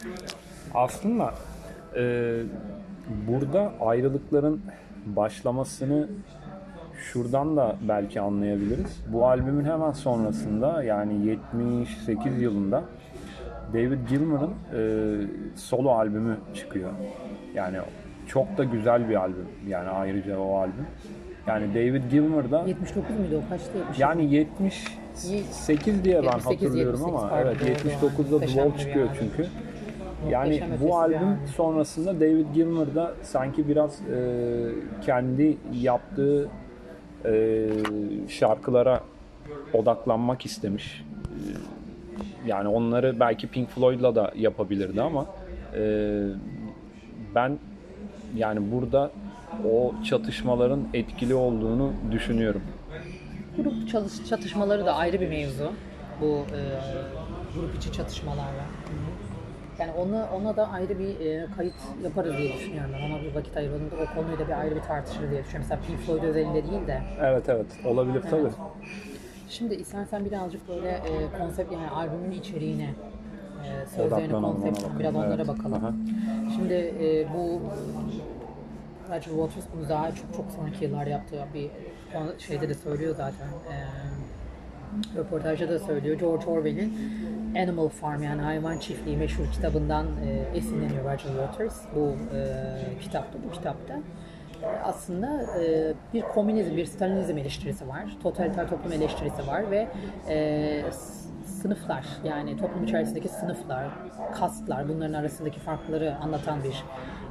Aslında 0.75 1.35
e, 1.97 2.35
burada 3.29 3.73
ayrılıkların 3.81 4.63
başlamasını 5.07 6.09
şuradan 6.97 7.57
da 7.57 7.77
belki 7.89 8.21
anlayabiliriz. 8.21 9.05
Bu 9.13 9.27
albümün 9.27 9.65
hemen 9.65 9.93
sonrasında 9.93 10.83
yani 10.83 11.27
78 11.27 12.43
yılında 12.43 12.85
David 13.73 14.09
Gilmour'ın 14.09 14.55
e, 14.75 14.81
solo 15.57 15.91
albümü 15.91 16.37
çıkıyor. 16.55 16.91
Yani 17.55 17.79
çok 18.27 18.59
da 18.59 18.65
güzel 18.65 19.09
bir 19.09 19.15
albüm. 19.15 19.49
Yani 19.69 19.89
ayrıca 19.89 20.39
o 20.39 20.57
albüm. 20.57 20.87
Yani 21.47 21.75
David 21.75 22.11
Gilmour 22.11 22.51
da 22.51 22.65
79 22.67 23.11
muydu 23.19 23.43
o? 23.47 23.49
Kaçtı? 23.49 23.79
70 23.79 23.99
yani 23.99 24.35
78 24.35 26.05
diye 26.05 26.17
ben 26.17 26.23
78, 26.23 26.45
hatırlıyorum 26.45 27.01
78 27.01 27.05
ama 27.05 27.31
evet 27.41 27.61
doğru, 27.61 28.11
79'da 28.11 28.41
The 28.41 28.47
Wall 28.47 28.79
çıkıyor 28.79 29.07
yani. 29.07 29.17
çünkü. 29.21 29.49
Yani 30.31 30.63
bu 30.81 30.99
albüm 30.99 31.19
albüm. 31.19 31.39
sonrasında 31.57 32.21
David 32.21 32.47
Gilmour 32.55 32.95
da 32.95 33.13
sanki 33.23 33.69
biraz 33.69 34.01
e, 34.01 34.69
kendi 35.07 35.57
yaptığı 35.73 36.49
e, 37.25 37.69
şarkılara 38.29 39.01
odaklanmak 39.73 40.45
istemiş. 40.47 41.05
E, 41.31 42.49
Yani 42.49 42.69
onları 42.69 43.21
belki 43.21 43.47
Pink 43.47 43.69
Floyd'la 43.71 44.15
da 44.15 44.33
yapabilirdi 44.37 45.03
ama 45.03 45.27
e, 45.77 45.83
ben 47.35 47.59
yani 48.37 48.73
burada 48.73 49.11
o 49.73 49.93
çatışmaların 50.05 50.81
etkili 50.95 51.35
olduğunu 51.35 51.93
düşünüyorum. 52.11 52.63
Grup 53.57 53.89
çalış, 53.89 54.13
çatışmaları 54.29 54.87
da 54.87 54.95
ayrı 54.95 55.21
bir 55.21 55.29
mevzu. 55.29 55.73
Bu 56.21 56.27
e, 56.27 56.61
grup 57.55 57.75
içi 57.77 57.93
çatışmalarla. 57.93 58.65
Yani 59.79 59.93
ona, 59.93 60.29
ona 60.35 60.57
da 60.57 60.69
ayrı 60.69 60.99
bir 60.99 61.21
e, 61.27 61.47
kayıt 61.57 61.75
yaparız 62.05 62.37
diye 62.39 62.53
düşünüyorum 62.55 62.91
ben. 62.95 63.11
Ona 63.11 63.23
bir 63.23 63.35
vakit 63.35 63.57
ayıralım 63.57 63.91
da 63.91 63.95
o 63.97 64.15
konuyu 64.15 64.39
da 64.39 64.47
bir 64.49 64.61
ayrı 64.61 64.75
bir 64.75 64.81
tartışırız 64.81 65.31
diye 65.31 65.43
düşünüyorum. 65.45 65.67
Mesela 65.71 65.81
Pink 65.87 65.99
Floyd 66.07 66.23
özelinde 66.23 66.71
değil 66.71 66.87
de. 66.87 67.03
Evet 67.21 67.49
evet 67.49 67.67
olabilir 67.85 68.23
tabii. 68.31 68.51
Şimdi 69.49 69.75
istersen 69.75 70.25
birazcık 70.25 70.69
böyle 70.69 70.89
e, 70.91 71.39
konsept 71.39 71.73
yani 71.73 71.89
albümün 71.91 72.31
içeriğine 72.31 72.91
e, 73.65 73.87
sözlerine, 73.97 74.33
bakalım. 74.33 74.75
biraz 74.99 75.15
onlara 75.15 75.35
Evet. 75.35 75.49
bakalım. 75.49 75.75
Aha. 75.75 75.93
Şimdi 76.57 76.75
e, 76.75 77.27
bu 77.35 77.61
Roger 79.13 79.31
Waters 79.31 79.65
bunu 79.77 79.89
daha 79.89 80.15
çok 80.15 80.35
çok 80.37 80.51
sonraki 80.57 80.85
yıllar 80.85 81.07
yaptığı 81.07 81.45
bir 81.55 81.71
şeyde 82.39 82.69
de 82.69 82.75
söylüyor 82.75 83.15
zaten. 83.17 83.47
E, 83.47 83.75
röportajda 85.17 85.69
da 85.69 85.79
söylüyor. 85.79 86.19
George 86.19 86.47
Orwell'in 86.47 86.95
Animal 87.57 87.89
Farm 87.89 88.23
yani 88.23 88.43
hayvan 88.43 88.79
çiftliği 88.79 89.17
meşhur 89.17 89.45
kitabından 89.53 90.07
e, 90.07 90.59
esinleniyor 90.59 91.05
Roger 91.05 91.17
Waters 91.17 91.81
bu 91.95 92.17
e, 92.37 93.01
kitapta. 93.01 93.39
Bu 93.49 93.53
kitapta 93.53 93.99
aslında 94.85 95.43
e, 95.61 95.95
bir 96.15 96.23
komünizm, 96.23 96.77
bir 96.77 96.87
Stalinizm 96.87 97.39
eleştirisi 97.39 97.89
var. 97.89 98.17
Totaliter 98.23 98.69
toplum 98.69 98.93
eleştirisi 98.93 99.47
var 99.47 99.71
ve 99.71 99.89
e, 100.29 100.85
sınıflar 101.47 102.07
yani 102.25 102.57
toplum 102.57 102.85
içerisindeki 102.85 103.29
sınıflar, 103.29 103.89
kastlar 104.35 104.89
bunların 104.89 105.15
arasındaki 105.15 105.61
farkları 105.61 106.17
anlatan 106.17 106.65
bir 106.65 106.85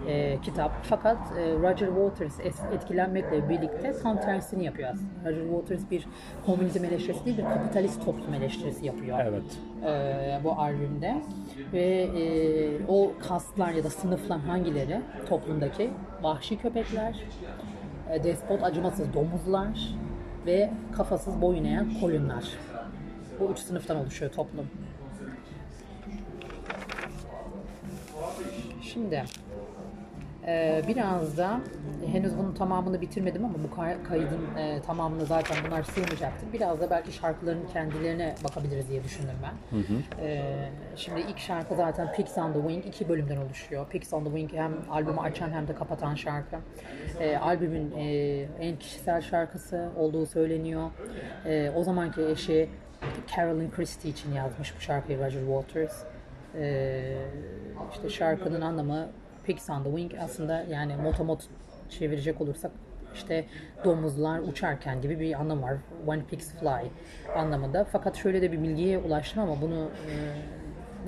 e, 0.07 0.41
kitap. 0.41 0.71
Fakat 0.83 1.17
e, 1.37 1.53
Roger 1.53 1.87
Waters 1.87 2.39
etkilenmekle 2.73 3.49
birlikte 3.49 3.93
tam 4.03 4.21
tersini 4.21 4.63
yapıyor 4.63 4.89
aslında. 4.89 5.31
Roger 5.31 5.43
Waters 5.43 5.91
bir 5.91 6.07
komünizm 6.45 6.85
eleştirisi 6.85 7.25
değil 7.25 7.37
bir 7.37 7.43
kapitalist 7.43 8.05
toplum 8.05 8.33
eleştirisi 8.33 8.85
yapıyor 8.85 9.19
Evet. 9.21 9.43
e, 9.83 10.43
bu 10.43 10.51
albümde 10.51 11.21
ve 11.73 11.85
e, 12.01 12.85
o 12.87 13.11
kastlar 13.27 13.71
ya 13.71 13.83
da 13.83 13.89
sınıflar 13.89 14.39
hangileri 14.39 15.01
toplumdaki 15.29 15.89
vahşi 16.21 16.57
köpekler, 16.57 17.23
e, 18.11 18.23
despot 18.23 18.63
acımasız 18.63 19.13
domuzlar 19.13 19.95
ve 20.45 20.71
kafasız 20.91 21.41
boyun 21.41 21.63
eğen 21.65 21.99
koyunlar. 22.01 22.43
Bu 23.39 23.51
üç 23.51 23.59
sınıftan 23.59 23.97
oluşuyor 23.97 24.31
toplum. 24.31 24.67
Şimdi 28.81 29.23
ee, 30.47 30.81
biraz 30.87 31.37
da 31.37 31.59
henüz 32.11 32.37
bunun 32.37 32.53
tamamını 32.53 33.01
bitirmedim 33.01 33.45
ama 33.45 33.53
bu 33.63 33.75
kay- 33.75 34.03
kaydın 34.03 34.55
e, 34.57 34.81
tamamını 34.81 35.25
zaten 35.25 35.57
bunlar 35.67 35.83
sığmayacaktır. 35.83 36.53
Biraz 36.53 36.81
da 36.81 36.89
belki 36.89 37.11
şarkıların 37.11 37.67
kendilerine 37.73 38.35
bakabiliriz 38.43 38.89
diye 38.89 39.03
düşündüm 39.03 39.35
ben. 39.43 39.77
Ee, 40.21 40.69
şimdi 40.95 41.21
ilk 41.21 41.39
şarkı 41.39 41.75
zaten 41.75 42.11
Pigs 42.13 42.37
on 42.37 42.53
the 42.53 42.59
Wing 42.59 42.85
iki 42.85 43.09
bölümden 43.09 43.37
oluşuyor. 43.37 43.87
Pigs 43.89 44.13
on 44.13 44.23
the 44.23 44.29
Wing 44.29 44.53
hem 44.53 44.71
albümü 44.91 45.19
açan 45.19 45.49
hem 45.51 45.67
de 45.67 45.75
kapatan 45.75 46.15
şarkı. 46.15 46.55
Ee, 47.19 47.37
albümün 47.37 47.91
e, 47.97 48.03
en 48.59 48.75
kişisel 48.79 49.21
şarkısı 49.21 49.89
olduğu 49.97 50.25
söyleniyor. 50.25 50.89
Ee, 51.45 51.71
o 51.75 51.83
zamanki 51.83 52.21
eşi 52.25 52.69
Carolyn 53.35 53.71
Christie 53.71 54.11
için 54.11 54.33
yazmış 54.33 54.73
bu 54.77 54.81
şarkıyı 54.81 55.17
Roger 55.19 55.39
Waters. 55.39 56.03
Ee, 56.55 57.17
işte 57.93 58.09
şarkının 58.09 58.61
anlamı 58.61 59.07
The 59.45 59.83
Wing 59.83 60.11
aslında 60.19 60.63
yani 60.69 60.95
motomot 60.95 61.43
çevirecek 61.89 62.41
olursak 62.41 62.71
işte 63.13 63.45
domuzlar 63.85 64.39
uçarken 64.39 65.01
gibi 65.01 65.19
bir 65.19 65.39
anlam 65.39 65.63
var. 65.63 65.75
When 66.05 66.23
pigs 66.23 66.53
fly 66.53 66.89
anlamında. 67.35 67.83
Fakat 67.83 68.15
şöyle 68.15 68.41
de 68.41 68.51
bir 68.51 68.63
bilgiye 68.63 68.97
ulaştım 68.97 69.43
ama 69.43 69.61
bunu 69.61 69.89
e, 70.07 70.13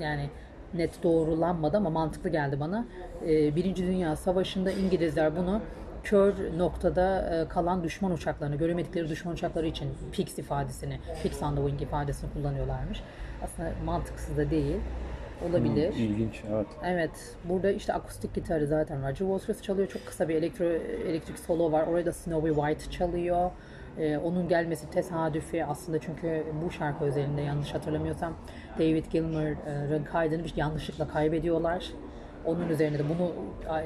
yani 0.04 0.30
net 0.74 1.02
doğrulanmadı 1.02 1.76
ama 1.76 1.90
mantıklı 1.90 2.30
geldi 2.30 2.60
bana. 2.60 2.86
E, 3.26 3.56
Birinci 3.56 3.86
Dünya 3.86 4.16
Savaşı'nda 4.16 4.70
İngilizler 4.70 5.36
bunu 5.36 5.60
kör 6.04 6.34
noktada 6.58 7.34
e, 7.34 7.48
kalan 7.48 7.84
düşman 7.84 8.12
uçaklarını, 8.12 8.56
göremedikleri 8.56 9.08
düşman 9.08 9.34
uçakları 9.34 9.66
için 9.66 9.88
pigs 10.12 10.38
ifadesini, 10.38 10.98
pigs 11.22 11.42
on 11.42 11.56
the 11.56 11.62
wing 11.62 11.82
ifadesini 11.82 12.32
kullanıyorlarmış. 12.32 13.02
Aslında 13.42 13.70
mantıksız 13.84 14.36
da 14.36 14.50
değil. 14.50 14.76
Olabilir. 15.50 15.94
İlginç 15.94 16.42
evet. 16.52 16.66
Evet. 16.84 17.36
Burada 17.44 17.70
işte 17.70 17.92
akustik 17.92 18.34
gitarı 18.34 18.66
zaten 18.66 19.02
Roger 19.02 19.26
Waters 19.26 19.62
çalıyor. 19.62 19.88
Çok 19.88 20.06
kısa 20.06 20.28
bir 20.28 20.34
elektro, 20.34 20.64
elektrik 20.64 21.38
solo 21.38 21.72
var. 21.72 21.86
Orada 21.86 22.06
da 22.06 22.12
Snowy 22.12 22.48
White 22.48 22.90
çalıyor. 22.90 23.50
Ee, 23.98 24.18
onun 24.18 24.48
gelmesi 24.48 24.90
tesadüfi 24.90 25.64
aslında 25.64 25.98
çünkü 25.98 26.44
bu 26.64 26.70
şarkı 26.70 27.04
özelinde 27.04 27.42
yanlış 27.42 27.74
hatırlamıyorsam 27.74 28.34
David 28.78 29.04
Gilmour'ın 29.06 30.04
kaydını 30.04 30.44
bir 30.44 30.52
yanlışlıkla 30.56 31.08
kaybediyorlar. 31.08 31.90
Onun 32.44 32.68
üzerine 32.68 32.98
de 32.98 33.02
bunu 33.08 33.32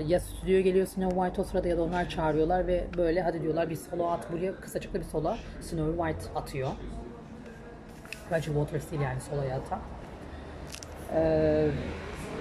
ya 0.07 0.21
stüdyoya 0.21 0.61
geliyor 0.61 0.87
Snow 0.87 1.21
White 1.21 1.41
o 1.41 1.45
sırada 1.45 1.69
ya 1.69 1.77
da 1.77 1.83
onlar 1.83 2.09
çağırıyorlar 2.09 2.67
ve 2.67 2.85
böyle 2.97 3.23
hadi 3.23 3.43
diyorlar 3.43 3.71
bir 3.71 3.77
solo 3.77 4.07
at 4.07 4.33
buraya 4.33 4.55
kısacıklı 4.55 5.01
bir 5.01 5.05
solo 5.05 5.35
Snow 5.61 6.05
White 6.05 6.39
atıyor. 6.39 6.69
Roger 8.31 8.43
Waters 8.43 8.91
değil 8.91 9.03
yani 9.03 9.21
soloya 9.21 9.57
atan. 9.57 9.79
Ee, 11.15 11.67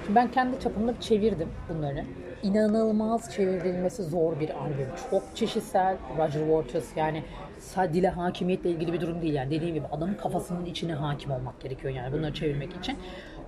ben 0.10 0.32
kendi 0.32 0.60
çapımda 0.60 1.00
çevirdim 1.02 1.50
bunları. 1.70 2.04
İnanılmaz 2.44 3.34
çevrilmesi 3.34 4.04
zor 4.04 4.40
bir 4.40 4.50
albüm. 4.50 4.88
Çok 5.12 5.24
çeşitsel. 5.36 5.98
Roger 6.18 6.40
Waters 6.40 6.98
yani 6.98 7.24
sadece 7.60 8.10
hakimiyetle 8.10 8.70
ilgili 8.70 8.94
bir 8.94 9.02
durum 9.02 9.22
değil. 9.22 9.34
Yani 9.34 9.52
dediğim 9.52 9.76
gibi 9.76 9.88
adamın 9.88 10.14
kafasının 10.14 10.66
içine 10.66 10.94
hakim 10.94 11.32
olmak 11.32 11.62
gerekiyor 11.62 11.94
yani 11.94 12.14
bunları 12.14 12.34
çevirmek 12.34 12.76
için. 12.76 12.98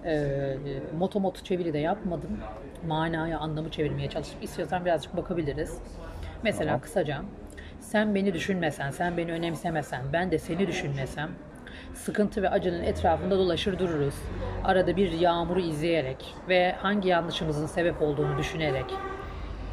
Ee, 0.05 0.57
motomot 0.97 1.45
çeviri 1.45 1.73
de 1.73 1.77
yapmadım. 1.77 2.39
Manaya, 2.87 3.39
anlamı 3.39 3.69
çevirmeye 3.71 4.09
çalıştım. 4.09 4.39
İstiyorsan 4.41 4.85
birazcık 4.85 5.17
bakabiliriz. 5.17 5.77
Mesela 6.43 6.65
Tamam. 6.65 6.81
kısaca 6.81 7.21
sen 7.79 8.15
beni 8.15 8.33
düşünmesen, 8.33 8.91
sen 8.91 9.17
beni 9.17 9.31
önemsemesen, 9.31 10.01
ben 10.13 10.31
de 10.31 10.39
seni 10.39 10.67
düşünmesem 10.67 11.29
sıkıntı 11.93 12.41
ve 12.41 12.49
acının 12.49 12.83
etrafında 12.83 13.37
dolaşır 13.37 13.79
dururuz. 13.79 14.15
Arada 14.63 14.95
bir 14.95 15.11
yağmuru 15.11 15.59
izleyerek 15.59 16.35
ve 16.49 16.71
hangi 16.71 17.09
yanlışımızın 17.09 17.65
sebep 17.65 18.01
olduğunu 18.01 18.37
düşünerek 18.37 18.85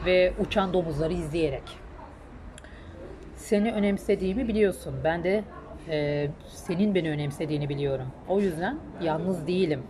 ve 0.06 0.32
uçan 0.40 0.72
domuzları 0.72 1.12
izleyerek. 1.12 1.62
Seni 3.36 3.72
önemsediğimi 3.72 4.48
biliyorsun. 4.48 4.94
Ben 5.04 5.24
de 5.24 5.44
e, 5.88 6.28
senin 6.48 6.94
beni 6.94 7.10
önemsediğini 7.10 7.68
biliyorum. 7.68 8.06
O 8.28 8.40
yüzden 8.40 8.78
yalnız 9.02 9.46
değilim. 9.46 9.82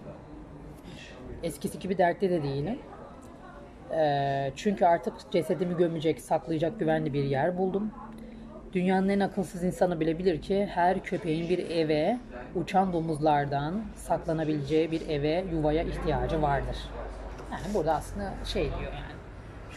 Eskisi 1.42 1.78
gibi 1.78 1.98
dertte 1.98 2.30
de 2.30 2.42
değilim. 2.42 2.78
E, 3.94 4.52
çünkü 4.56 4.84
artık 4.84 5.14
cesedimi 5.32 5.76
gömecek, 5.76 6.20
saklayacak 6.20 6.78
güvenli 6.78 7.12
bir 7.12 7.24
yer 7.24 7.58
buldum. 7.58 7.90
Dünyanın 8.76 9.08
en 9.08 9.20
akılsız 9.20 9.64
insanı 9.64 10.00
bile 10.00 10.18
bilir 10.18 10.42
ki 10.42 10.68
her 10.74 11.02
köpeğin 11.02 11.48
bir 11.48 11.70
eve, 11.70 12.18
uçan 12.54 12.92
domuzlardan 12.92 13.82
saklanabileceği 13.94 14.90
bir 14.90 15.08
eve, 15.08 15.44
yuvaya 15.52 15.82
ihtiyacı 15.82 16.42
vardır. 16.42 16.76
Yani 17.52 17.74
burada 17.74 17.94
aslında 17.94 18.34
şey 18.44 18.62
diyor 18.62 18.92
yani. 18.92 19.15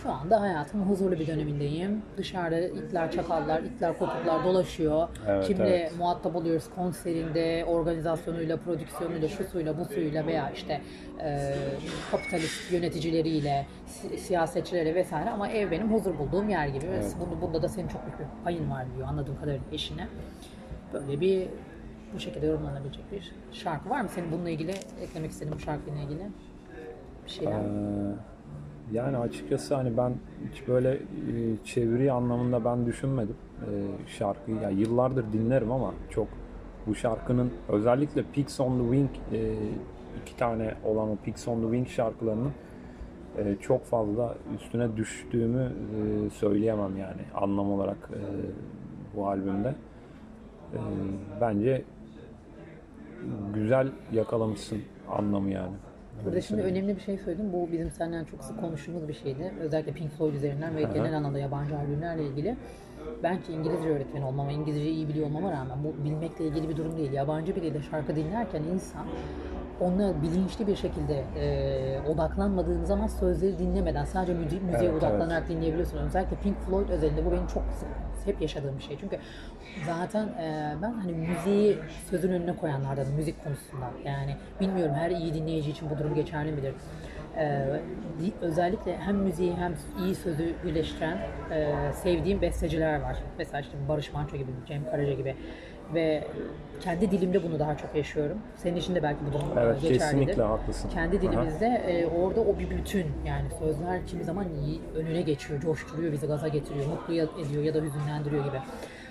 Şu 0.03 0.11
anda 0.11 0.41
hayatımın 0.41 0.85
huzurlu 0.85 1.19
bir 1.19 1.27
dönemindeyim. 1.27 2.01
Dışarıda 2.17 2.59
itler, 2.59 3.11
çakallar, 3.11 3.61
itler, 3.63 3.97
kopuklar 3.99 4.43
dolaşıyor. 4.43 5.07
Evet, 5.27 5.47
Kimle 5.47 5.69
evet. 5.69 5.97
muhatap 5.97 6.35
oluyoruz 6.35 6.65
konserinde, 6.75 7.65
organizasyonuyla, 7.65 8.57
prodüksiyonuyla, 8.57 9.27
şu 9.27 9.43
suyla, 9.43 9.77
bu 9.79 9.85
suyla 9.85 10.27
veya 10.27 10.51
işte 10.51 10.81
e, 11.21 11.55
kapitalist 12.11 12.71
yöneticileriyle, 12.71 13.65
si- 13.87 14.17
siyasetçileriyle 14.17 14.95
vesaire 14.95 15.29
ama 15.29 15.47
ev 15.49 15.71
benim 15.71 15.93
huzur 15.93 16.17
bulduğum 16.19 16.49
yer 16.49 16.67
gibi. 16.67 16.85
Ve 16.87 17.01
Bunda, 17.19 17.41
bunda 17.41 17.61
da 17.61 17.69
senin 17.69 17.87
çok 17.87 18.01
büyük 18.05 18.19
bir 18.19 18.25
payın 18.43 18.71
var 18.71 18.85
diyor 18.95 19.07
anladığım 19.07 19.35
kadarıyla 19.39 19.65
eşine. 19.71 20.07
Böyle 20.93 21.19
bir 21.21 21.47
bu 22.15 22.19
şekilde 22.19 22.45
yorumlanabilecek 22.47 23.11
bir 23.11 23.31
şarkı 23.51 23.89
var 23.89 24.01
mı? 24.01 24.09
Senin 24.09 24.31
bununla 24.31 24.49
ilgili 24.49 24.71
eklemek 25.01 25.31
istediğin 25.31 25.55
bu 25.55 25.59
şarkıyla 25.59 25.99
ilgili 26.01 26.27
bir 27.25 27.31
şeyler? 27.31 27.51
Ee, 27.59 28.13
yani 28.91 29.17
açıkçası 29.17 29.75
hani 29.75 29.97
ben 29.97 30.13
hiç 30.51 30.67
böyle 30.67 30.93
e, 30.93 30.99
çeviri 31.65 32.11
anlamında 32.11 32.65
ben 32.65 32.85
düşünmedim 32.85 33.35
e, 33.61 33.67
şarkıyı. 34.07 34.57
Ya 34.61 34.69
yıllardır 34.69 35.33
dinlerim 35.33 35.71
ama 35.71 35.93
çok 36.09 36.27
bu 36.87 36.95
şarkının 36.95 37.51
özellikle 37.69 38.23
Pigs 38.33 38.59
on 38.59 38.77
the 38.77 38.83
Wing 38.83 39.09
e, 39.33 39.53
iki 40.21 40.37
tane 40.37 40.73
olan 40.85 41.09
o 41.09 41.15
Pigs 41.15 41.47
on 41.47 41.55
the 41.55 41.67
Wing 41.67 41.87
şarkılarının 41.87 42.51
e, 43.37 43.55
çok 43.61 43.85
fazla 43.85 44.35
üstüne 44.55 44.97
düştüğümü 44.97 45.71
söyleyemem 46.33 46.97
yani 46.97 47.21
anlam 47.35 47.71
olarak 47.71 48.09
bu 49.15 49.27
albümde. 49.27 49.75
Bence 51.41 51.83
güzel 53.53 53.91
yakalamışsın 54.11 54.79
anlamı 55.09 55.49
yani. 55.49 55.73
Burada 56.25 56.41
şimdi 56.41 56.61
önemli 56.61 56.95
bir 56.95 57.01
şey 57.01 57.17
söyledim. 57.17 57.53
Bu 57.53 57.71
bizim 57.71 57.91
seninle 57.91 58.25
çok 58.25 58.43
sık 58.43 58.59
konuştuğumuz 58.59 59.07
bir 59.07 59.13
şeydi. 59.13 59.53
Özellikle 59.61 59.91
Pink 59.91 60.11
Floyd 60.11 60.33
üzerinden 60.33 60.75
ve 60.75 60.81
genel 60.81 61.17
anlamda 61.17 61.39
yabancı 61.39 61.77
albümlerle 61.77 62.23
ilgili. 62.27 62.55
Bence 63.23 63.53
İngilizce 63.53 63.89
öğretmeni 63.89 64.25
olmama, 64.25 64.51
İngilizceyi 64.51 64.93
iyi 64.93 65.07
biliyor 65.07 65.27
olmama 65.27 65.51
rağmen 65.51 65.77
bu 65.83 66.03
bilmekle 66.03 66.47
ilgili 66.47 66.69
bir 66.69 66.77
durum 66.77 66.97
değil. 66.97 67.11
Yabancı 67.11 67.55
biriyle 67.55 67.81
şarkı 67.81 68.15
dinlerken 68.15 68.63
insan 68.63 69.05
ona 69.81 70.21
bilinçli 70.21 70.67
bir 70.67 70.75
şekilde 70.75 71.23
e, 71.39 72.09
odaklanmadığın 72.09 72.83
zaman 72.83 73.07
sözleri 73.07 73.59
dinlemeden 73.59 74.05
sadece 74.05 74.33
müziğe, 74.33 74.61
müziğe 74.61 74.89
Evet, 74.89 75.03
odaklanarak 75.03 75.49
dinleyebiliyorsun. 75.49 75.97
Özellikle 75.97 76.35
Pink 76.35 76.57
Floyd 76.57 76.89
özelinde 76.89 77.25
bu 77.25 77.31
benim 77.31 77.47
çok 77.47 77.63
sık 77.79 77.87
hep 78.25 78.41
yaşadığım 78.41 78.77
bir 78.77 78.83
şey. 78.83 78.97
Çünkü 78.99 79.17
zaten 79.85 80.27
e, 80.27 80.75
ben 80.81 80.93
hani 80.93 81.11
müziği 81.11 81.77
sözün 82.09 82.31
önüne 82.31 82.55
koyanlardanım 82.55 83.13
müzik 83.13 83.43
konusunda. 83.43 83.85
Yani 84.05 84.35
bilmiyorum 84.61 84.95
her 84.95 85.11
iyi 85.11 85.33
dinleyici 85.33 85.71
için 85.71 85.89
bu 85.89 85.99
durum 85.99 86.15
geçerli 86.15 86.51
midir? 86.51 86.73
E, 87.37 87.65
özellikle 88.41 88.97
hem 88.97 89.15
müziği 89.15 89.55
hem 89.55 89.73
iyi 90.05 90.15
sözü 90.15 90.53
birleştiren 90.65 91.17
e, 91.51 91.75
sevdiğim 91.93 92.41
besteciler 92.41 93.01
var. 93.01 93.17
Mesela 93.37 93.61
işte 93.61 93.77
Barış 93.89 94.13
Manço 94.13 94.37
gibi, 94.37 94.51
Cem 94.67 94.85
Karaca 94.91 95.13
gibi 95.13 95.35
ve 95.93 96.23
kendi 96.81 97.11
dilimde 97.11 97.43
bunu 97.43 97.59
daha 97.59 97.77
çok 97.77 97.95
yaşıyorum. 97.95 98.37
Senin 98.55 98.75
için 98.75 98.95
de 98.95 99.03
belki 99.03 99.19
bu 99.33 99.59
e, 99.59 99.63
Evet 99.63 99.81
geçerlidir. 99.81 99.99
kesinlikle 99.99 100.43
haklısın. 100.43 100.89
Kendi 100.89 101.15
Aha. 101.17 101.21
dilimizde 101.21 101.65
e, 101.65 102.07
orada 102.07 102.41
o 102.41 102.59
bir 102.59 102.69
bütün 102.69 103.05
yani 103.25 103.47
sözler 103.59 104.07
kimi 104.07 104.23
zaman 104.23 104.45
iyi, 104.63 104.81
önüne 104.95 105.21
geçiyor, 105.21 105.61
coşturuyor, 105.61 106.11
bizi 106.11 106.27
gaza 106.27 106.47
getiriyor, 106.47 106.85
mutlu 106.85 107.13
ediyor 107.13 107.63
ya 107.63 107.73
da 107.73 107.81
hüzünlendiriyor 107.81 108.45
gibi. 108.45 108.57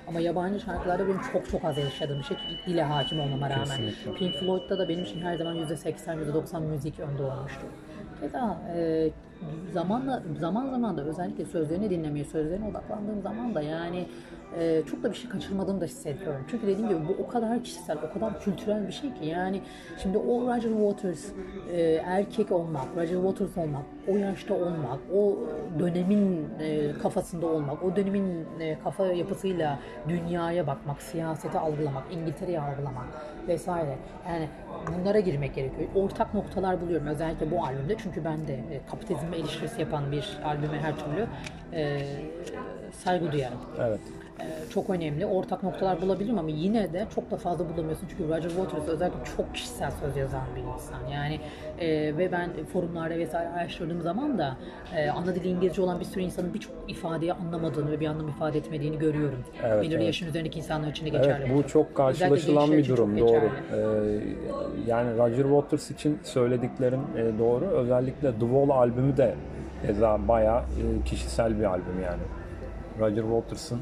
Ama 0.09 0.21
yabancı 0.21 0.61
şarkılarda 0.61 1.09
benim 1.09 1.21
çok 1.33 1.51
çok 1.51 1.65
az 1.65 1.79
yaşadığım 1.79 2.19
bir 2.19 2.25
şey 2.25 2.37
dile 2.67 2.83
hakim 2.83 3.21
olmama 3.21 3.51
rağmen. 3.51 3.65
Kesinlikle. 3.65 4.15
Pink 4.15 4.35
Floyd'da 4.35 4.79
da 4.79 4.89
benim 4.89 5.05
için 5.05 5.21
her 5.21 5.37
zaman 5.37 5.57
%80, 5.57 6.17
%90 6.33 6.61
müzik 6.61 7.01
önde 7.01 7.23
olmuştu. 7.23 7.67
Keza 8.21 8.59
e, 8.77 9.09
zamanla 9.73 10.23
zaman 10.41 10.71
zaman 10.71 10.97
da 10.97 11.03
özellikle 11.05 11.45
sözlerini 11.45 11.91
dinlemeye, 11.91 12.25
sözlerine 12.25 12.69
odaklandığım 12.69 13.23
zaman 13.23 13.55
da 13.55 13.63
yani 13.63 14.07
e, 14.57 14.83
çok 14.91 15.03
da 15.03 15.11
bir 15.11 15.17
şey 15.17 15.31
kaçırmadığımı 15.31 15.81
da 15.81 15.85
hissediyorum. 15.85 16.45
Çünkü 16.51 16.67
dediğim 16.67 16.89
gibi 16.89 17.01
bu 17.09 17.23
o 17.23 17.27
kadar 17.29 17.65
kişisel, 17.65 17.99
o 18.11 18.15
kadar 18.15 18.41
kültürel 18.41 18.87
bir 18.87 18.93
şey 18.93 19.15
ki 19.15 19.27
yani 19.27 19.61
şimdi 20.03 20.19
o 20.19 20.41
Roger 20.41 20.71
Waters 20.71 21.27
e, 21.73 21.81
erkek 22.05 22.53
olmak, 22.53 22.85
Roger 22.97 23.17
Waters 23.17 23.59
olmak, 23.59 23.83
o 24.09 24.17
yaşta 24.17 24.55
olmak, 24.55 24.99
o 25.15 25.39
dönemin 25.79 26.49
e, 26.61 26.93
kafasında 26.93 27.47
olmak, 27.47 27.83
o 27.83 27.97
dönemin 27.97 28.47
e, 28.61 28.79
kafa 28.85 29.07
yapısıyla 29.07 29.79
dünyaya 30.09 30.67
bakmak, 30.67 31.03
siyaseti 31.03 31.59
algılamak, 31.59 32.05
İngiltere'yi 32.11 32.61
algılamak 32.61 33.07
vesaire. 33.49 33.99
Yani 34.29 34.49
bunlara 34.99 35.21
girmek 35.21 35.55
gerekiyor. 35.55 35.89
Ortak 35.95 36.35
noktalar 36.35 36.81
buluyorum 36.81 37.07
özellikle 37.07 37.51
bu 37.51 37.65
albümde 37.65 37.97
çünkü 38.03 38.25
ben 38.25 38.47
de 38.47 38.55
e, 38.55 38.81
kapitalizme 38.91 39.37
eleştirisi 39.37 39.81
yapan 39.81 40.13
bir 40.13 40.39
albüme 40.45 40.79
her 40.79 40.95
türlü 40.99 41.27
saygı 42.93 43.33
duyarım. 43.33 43.59
Evet. 43.79 44.01
E, 44.41 44.71
çok 44.71 44.91
önemli. 44.91 45.27
Ortak 45.27 45.63
noktalar 45.63 46.03
bulabilirim 46.03 46.39
ama 46.39 46.51
yine 46.51 46.93
de 46.93 47.07
çok 47.15 47.31
da 47.31 47.37
fazla 47.37 47.69
bulamıyorsun. 47.69 48.07
Çünkü 48.11 48.29
Roger 48.29 48.49
Waters 48.49 48.89
özellikle 48.89 49.25
çok 49.37 49.55
kişisel 49.55 49.91
söz 49.91 50.17
yazan 50.17 50.43
bir 50.57 50.75
insan. 50.75 51.09
Yani 51.13 51.41
e, 51.81 52.17
ve 52.17 52.33
ben 52.33 52.51
forumlarda 52.73 53.19
vesaire 53.19 53.49
araştırdığım 53.49 54.01
zaman 54.01 54.39
da 54.39 54.57
e, 54.97 55.11
ana 55.11 55.35
dili 55.35 55.49
İngilizce 55.49 55.83
olan 55.83 56.01
bir 56.01 56.05
sürü 56.05 56.23
insanın 56.23 56.55
birçok 56.55 56.73
ifadeyi 56.89 57.33
anlamadığını 57.33 57.91
ve 57.91 58.01
bir 58.01 58.07
anlam 58.07 58.29
ifade 58.29 58.59
etmediğini 58.59 58.99
görüyorum. 58.99 59.45
Evet, 59.65 59.83
Belirli 59.83 59.95
evet. 59.95 60.07
yaşın 60.07 60.27
üzerindeki 60.27 60.59
insanlar 60.59 60.89
için 60.89 61.07
de 61.07 61.11
geçerli. 61.11 61.45
Evet 61.45 61.57
bu 61.57 61.69
çok 61.69 61.87
Özellikle 61.87 61.95
karşılaşılan 61.95 62.73
bir 62.73 62.89
durum 62.89 63.19
çok 63.19 63.29
doğru. 63.29 63.51
Ee, 63.73 64.21
yani 64.87 65.19
Roger 65.19 65.43
Waters 65.43 65.91
için 65.91 66.19
söylediklerin 66.23 67.01
e, 67.17 67.39
doğru. 67.39 67.65
Özellikle 67.65 68.33
The 68.33 68.41
Wall 68.41 68.71
albümü 68.71 69.17
de 69.17 69.35
keza 69.87 70.29
bayağı 70.29 70.61
e, 70.61 71.05
kişisel 71.05 71.59
bir 71.59 71.65
albüm 71.65 72.03
yani. 72.05 72.23
Roger 73.01 73.23
Waters'ın 73.23 73.81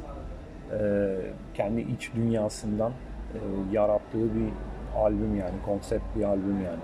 kendi 1.55 1.81
iç 1.81 2.11
dünyasından 2.15 2.93
e, 3.35 3.39
yarattığı 3.73 4.35
bir 4.35 4.49
albüm 4.97 5.37
yani 5.37 5.55
konsept 5.65 6.05
bir 6.17 6.25
albüm 6.25 6.65
yani. 6.65 6.81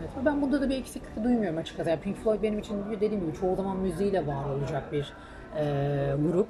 Evet, 0.00 0.10
ve 0.20 0.26
ben 0.26 0.42
bunda 0.42 0.60
da 0.60 0.70
bir 0.70 0.78
eksiklik 0.78 1.24
duymuyorum 1.24 1.58
açıkçası. 1.58 1.90
Yani 1.90 2.00
Pink 2.00 2.16
Floyd 2.16 2.42
benim 2.42 2.58
için 2.58 2.76
dediğim 3.00 3.20
gibi 3.20 3.36
çoğu 3.40 3.56
zaman 3.56 3.76
müziğiyle 3.76 4.26
var 4.26 4.44
olacak 4.44 4.92
bir 4.92 5.12
e, 5.56 6.14
grup. 6.32 6.48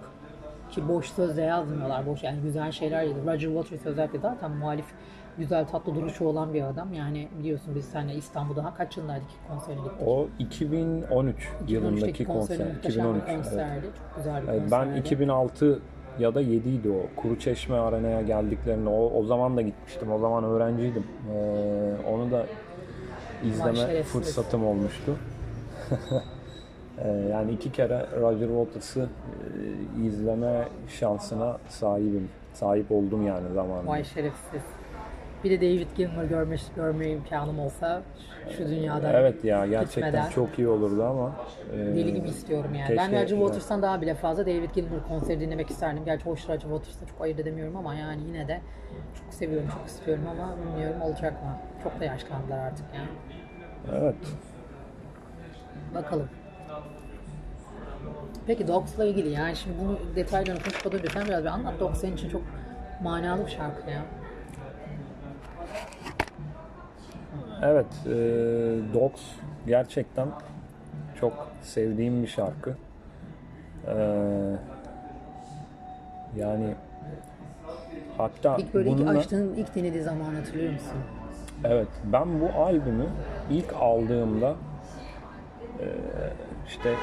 Ki 0.71 0.89
boş 0.89 1.07
sözle 1.07 1.43
yazmıyorlar, 1.43 2.07
boş 2.07 2.23
yani 2.23 2.41
güzel 2.43 2.73
şeyler 2.73 3.03
yazıyor. 3.03 3.27
Roger 3.27 3.49
Waters 3.49 3.87
özellikle 3.87 4.19
zaten 4.19 4.51
muhalif, 4.51 4.85
güzel 5.39 5.67
tatlı 5.67 5.95
duruşu 5.95 6.25
olan 6.25 6.55
bir 6.55 6.63
adam. 6.63 6.93
Yani 6.93 7.29
biliyorsun 7.39 7.75
biz 7.75 7.85
seninle 7.85 8.15
İstanbul'da 8.15 8.75
kaç 8.77 8.97
yılındaydık 8.97 9.29
konserine 9.49 9.83
gittik. 9.83 10.09
O 10.09 10.29
2013 10.39 11.49
yılındaki 11.69 12.05
2013'teki 12.05 12.25
konseri 12.25 12.59
konser. 12.59 12.75
muhteşem 12.75 13.05
2013. 13.05 13.27
bir 13.27 13.33
evet. 13.33 13.45
konserdi. 13.45 13.87
Çok 13.87 14.17
güzel 14.17 14.43
bir 14.43 14.47
konserdi. 14.47 14.71
ben 14.71 15.01
2006 15.01 15.81
ya 16.19 16.35
da 16.35 16.41
7 16.41 16.69
idi 16.69 16.91
o. 16.91 17.21
Kuru 17.21 17.39
Çeşme 17.39 17.77
Arena'ya 17.77 18.23
geldiklerinde 18.23 18.89
o, 18.89 19.11
o 19.21 19.25
zaman 19.25 19.57
da 19.57 19.63
gitmiştim. 19.63 20.13
O 20.13 20.19
zaman 20.19 20.45
öğrenciydim. 20.45 21.05
Ee, 21.35 21.93
onu 22.13 22.31
da 22.31 22.47
izleme 23.45 24.03
fırsatım 24.03 24.67
olmuştu. 24.67 25.17
Ee, 27.05 27.09
yani 27.09 27.53
iki 27.53 27.73
kere 27.73 28.07
Roger 28.21 28.47
Waters'ı 28.47 29.01
e, 29.01 30.07
izleme 30.07 30.69
şansına 30.89 31.59
sahibim. 31.69 32.29
Sahip 32.55 32.93
oldum 32.93 33.27
yani 33.27 33.53
zamanında. 33.55 33.91
Vay 33.91 34.05
şerefsiz. 34.05 34.63
Bir 35.45 35.51
de 35.51 35.61
David 35.61 35.87
Gilmour 35.97 36.25
görme, 36.25 36.57
görme 36.77 37.07
imkanım 37.09 37.59
olsa 37.59 38.03
şu 38.57 38.69
dünyada 38.69 39.13
Evet 39.13 39.45
ya 39.45 39.67
gerçekten 39.67 40.05
gitmeden 40.11 40.31
çok 40.31 40.59
iyi 40.59 40.69
olurdu 40.69 41.05
ama 41.05 41.33
e, 41.75 41.79
deli 41.79 42.15
gibi 42.15 42.29
istiyorum 42.29 42.75
yani. 42.75 42.89
keşke- 42.89 42.97
ben 42.97 43.13
Roger 43.13 43.37
Waters'tan 43.37 43.83
daha 43.83 44.01
bile 44.01 44.15
fazla 44.15 44.47
David 44.47 44.71
Gilmour 44.75 45.03
konseri 45.09 45.41
dinlemek 45.41 45.71
isterdim. 45.71 46.05
Gerçi 46.05 46.25
hoş 46.25 46.49
Roger 46.49 46.61
Waters'ta 46.61 47.07
çok 47.07 47.21
ayırt 47.21 47.41
edemiyorum 47.41 47.77
ama 47.77 47.95
yani 47.95 48.23
yine 48.27 48.49
de 48.49 48.61
çok 49.25 49.35
seviyorum, 49.35 49.69
çok 49.79 49.87
istiyorum 49.87 50.25
ama 50.31 50.57
bilmiyorum 50.67 51.03
olacak 51.03 51.33
mı? 51.33 51.57
Çok 51.83 52.01
da 52.01 52.05
yaşlandılar 52.05 52.59
artık 52.59 52.87
yani. 52.97 53.09
evet. 54.01 54.15
Bakalım. 55.95 56.29
Peki 58.47 58.69
Dogs'la 58.69 59.05
ilgili 59.05 59.29
yani 59.31 59.57
şimdi 59.57 59.77
bunu 59.85 59.99
detaylarını 60.17 60.63
konuşmadan 60.63 60.99
önce 60.99 61.09
sen 61.13 61.25
biraz 61.27 61.43
bir 61.45 61.49
anlat. 61.49 61.81
Dogs 61.81 62.01
senin 62.01 62.15
için 62.17 62.29
çok 62.29 62.43
manalı 63.03 63.47
bir 63.47 63.51
şarkı 63.51 63.91
ya. 63.91 64.03
Evet, 67.63 67.87
e, 68.07 68.11
Dogs 68.95 69.21
gerçekten 69.67 70.29
çok 71.21 71.33
sevdiğim 71.63 72.23
bir 72.23 72.29
şarkı. 72.29 72.75
E, 73.89 73.95
yani 76.37 76.75
hatta 78.19 78.57
İlk 78.57 78.75
böyle 78.75 78.91
ilk 78.91 78.99
bununla- 78.99 79.19
açtığın, 79.19 79.55
ilk 79.55 79.75
dinlediği 79.75 80.03
zaman 80.03 80.35
hatırlıyor 80.35 80.73
musun? 80.73 80.93
evet 81.65 81.89
ben 82.05 82.41
bu 82.41 82.49
albümü 82.63 83.07
ilk 83.51 83.73
aldığımda 83.81 84.55
e, 85.81 85.87
işte 86.69 86.95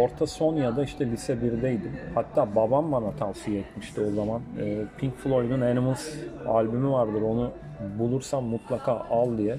orta 0.00 0.26
son 0.26 0.56
ya 0.56 0.76
da 0.76 0.82
işte 0.84 1.06
lise 1.10 1.32
1'deydim. 1.32 1.92
Hatta 2.14 2.54
babam 2.56 2.92
bana 2.92 3.10
tavsiye 3.10 3.60
etmişti 3.60 4.00
o 4.00 4.14
zaman. 4.14 4.40
E, 4.60 4.78
Pink 4.98 5.16
Floyd'un 5.16 5.60
Animals 5.60 6.08
albümü 6.48 6.90
vardır. 6.90 7.22
Onu 7.22 7.50
bulursan 7.98 8.44
mutlaka 8.44 8.92
al 8.92 9.38
diye. 9.38 9.56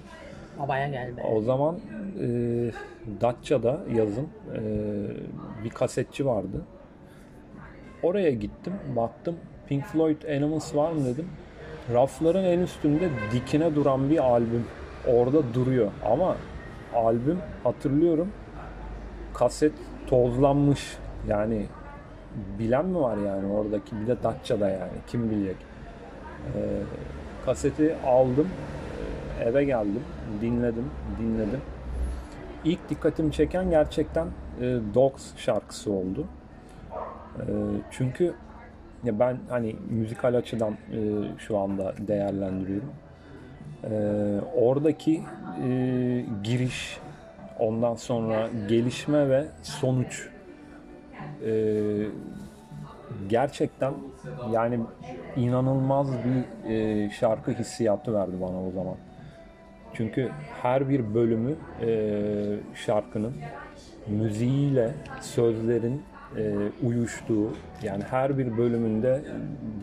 Babaya 0.59 0.87
gel. 0.87 1.11
O 1.31 1.41
zaman 1.41 1.79
e, 2.21 2.27
Datça'da 3.21 3.79
yazın 3.95 4.27
e, 4.55 4.61
bir 5.63 5.69
kasetçi 5.69 6.25
vardı. 6.25 6.61
Oraya 8.03 8.31
gittim, 8.31 8.73
baktım. 8.95 9.35
Pink 9.67 9.85
Floyd 9.85 10.23
Animals 10.23 10.75
var 10.75 10.91
mı 10.91 11.05
dedim. 11.05 11.27
Rafların 11.93 12.43
en 12.43 12.59
üstünde 12.59 13.09
dikine 13.31 13.75
duran 13.75 14.09
bir 14.09 14.17
albüm. 14.17 14.65
Orada 15.07 15.53
duruyor. 15.53 15.91
Ama 16.05 16.35
albüm 16.95 17.37
hatırlıyorum. 17.63 18.31
Kaset 19.33 19.73
tozlanmış. 20.07 20.97
Yani 21.27 21.65
bilen 22.59 22.85
mi 22.85 22.99
var 22.99 23.17
yani 23.17 23.51
oradaki? 23.53 24.01
Bir 24.01 24.07
de 24.07 24.23
Datça'da 24.23 24.69
yani. 24.69 24.91
Kim 25.07 25.31
bilecek? 25.31 25.55
Ee, 26.55 26.59
kaseti 27.45 27.95
aldım. 28.05 28.47
Eve 29.43 29.63
geldim. 29.63 30.03
Dinledim. 30.41 30.85
Dinledim. 31.19 31.61
İlk 32.65 32.89
dikkatimi 32.89 33.31
çeken 33.31 33.69
gerçekten 33.69 34.27
e, 34.61 34.79
Dogs 34.93 35.35
şarkısı 35.37 35.91
oldu. 35.91 36.27
E, 37.39 37.43
çünkü 37.91 38.33
ya 39.03 39.19
ben 39.19 39.37
hani 39.49 39.75
müzikal 39.89 40.33
açıdan 40.35 40.73
e, 40.73 40.99
şu 41.37 41.57
anda 41.57 41.93
değerlendiriyorum. 42.07 42.91
E, 43.83 43.91
oradaki 44.55 45.21
e, 45.67 46.25
giriş, 46.43 46.99
ondan 47.59 47.95
sonra 47.95 48.49
gelişme 48.69 49.29
ve 49.29 49.45
sonuç 49.63 50.29
e, 51.45 51.51
gerçekten 53.29 53.93
yani 54.51 54.79
inanılmaz 55.35 56.07
bir 56.23 56.69
e, 56.69 57.09
şarkı 57.09 57.51
hissiyatı 57.51 58.13
verdi 58.13 58.35
bana 58.41 58.67
o 58.67 58.71
zaman. 58.71 58.95
Çünkü 59.93 60.29
her 60.61 60.89
bir 60.89 61.13
bölümü 61.13 61.55
e, 61.81 61.89
şarkının 62.75 63.33
müziğiyle 64.07 64.91
sözlerin 65.21 66.01
e, 66.37 66.55
uyuştuğu 66.83 67.53
yani 67.83 68.03
her 68.03 68.37
bir 68.37 68.57
bölümünde 68.57 69.21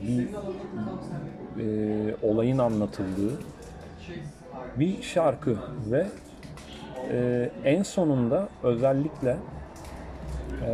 bir 0.02 0.28
e, 1.62 2.14
olayın 2.22 2.58
anlatıldığı 2.58 3.38
bir 4.76 5.02
şarkı 5.02 5.56
ve 5.90 6.06
e, 7.10 7.50
en 7.64 7.82
sonunda 7.82 8.48
özellikle 8.62 9.36
e, 10.66 10.70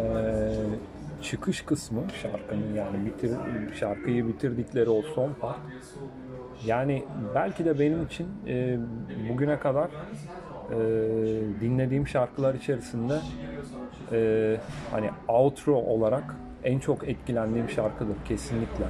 çıkış 1.23 1.62
kısmı 1.62 2.03
şarkının 2.23 2.75
yani 2.75 3.07
bitir 3.07 3.31
şarkıyı 3.75 4.29
bitirdikleri 4.29 4.90
o 4.90 5.03
son 5.03 5.33
part 5.40 5.59
yani 6.67 7.05
belki 7.35 7.64
de 7.64 7.79
benim 7.79 8.03
için 8.03 8.29
e, 8.47 8.79
bugüne 9.29 9.59
kadar 9.59 9.88
e, 10.71 10.77
dinlediğim 11.61 12.09
şarkılar 12.09 12.55
içerisinde 12.55 13.19
e, 14.12 14.57
hani 14.90 15.11
outro 15.29 15.75
olarak 15.75 16.25
en 16.64 16.79
çok 16.79 17.09
etkilendiğim 17.09 17.69
şarkıdır 17.69 18.17
kesinlikle. 18.29 18.85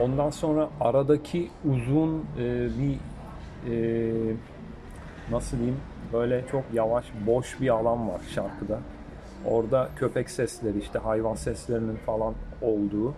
Ondan 0.00 0.30
sonra 0.30 0.68
aradaki 0.80 1.50
uzun 1.70 2.26
e, 2.38 2.68
bir 2.78 2.98
e, 3.70 4.34
nasıl 5.30 5.56
diyeyim 5.56 5.80
böyle 6.12 6.44
çok 6.50 6.64
yavaş 6.72 7.04
boş 7.26 7.60
bir 7.60 7.68
alan 7.68 8.08
var 8.08 8.20
şarkıda. 8.34 8.78
Orada 9.44 9.88
köpek 9.96 10.30
sesleri 10.30 10.78
işte 10.78 10.98
hayvan 10.98 11.34
seslerinin 11.34 11.96
falan 11.96 12.34
olduğu 12.62 13.14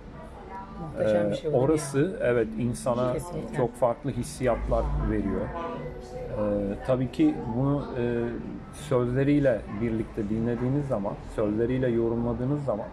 Muhteşem 0.83 1.27
bir 1.27 1.33
ee, 1.33 1.37
şey 1.37 1.51
orası 1.55 2.17
evet 2.23 2.49
insana 2.59 3.13
Kesinlikle. 3.13 3.57
çok 3.57 3.75
farklı 3.75 4.11
hissiyatlar 4.11 4.85
veriyor. 5.11 5.47
Ee, 5.49 6.85
tabii 6.87 7.11
ki 7.11 7.35
bunu 7.57 7.85
e, 7.99 8.25
sözleriyle 8.73 9.61
birlikte 9.81 10.29
dinlediğiniz 10.29 10.87
zaman, 10.87 11.15
sözleriyle 11.37 11.89
yorumladığınız 11.89 12.65
zaman 12.65 12.87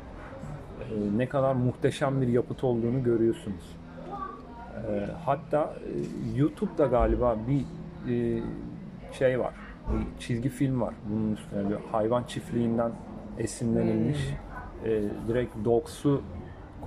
e, 0.80 1.18
ne 1.18 1.30
kadar 1.30 1.54
muhteşem 1.54 2.22
bir 2.22 2.28
yapıt 2.28 2.64
olduğunu 2.64 3.04
görüyorsunuz. 3.04 3.80
Ee, 4.88 5.06
hatta 5.26 5.64
e, 5.64 6.38
YouTube'da 6.38 6.86
galiba 6.86 7.38
bir 7.48 7.62
e, 8.14 8.42
şey 9.12 9.40
var, 9.40 9.54
bir 9.88 10.20
çizgi 10.20 10.50
film 10.50 10.82
var 10.82 10.94
bunun 11.10 11.34
üstüne 11.36 11.70
bir 11.70 11.76
hayvan 11.92 12.24
çiftliğinden 12.24 12.92
esinlenilmiş. 13.38 14.34
E, 14.86 15.02
direkt 15.28 15.56
Dogs'u 15.66 16.22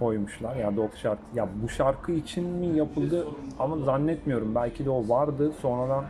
koymuşlar. 0.02 0.56
Ya 0.56 0.76
Dogs 0.76 0.96
şarkı. 0.98 1.22
Ya 1.34 1.48
bu 1.62 1.68
şarkı 1.68 2.12
için 2.12 2.44
mi 2.44 2.66
yapıldı 2.78 3.26
ama 3.58 3.76
zannetmiyorum. 3.78 4.54
Belki 4.54 4.84
de 4.84 4.90
o 4.90 5.08
vardı. 5.08 5.52
Sonradan 5.62 6.04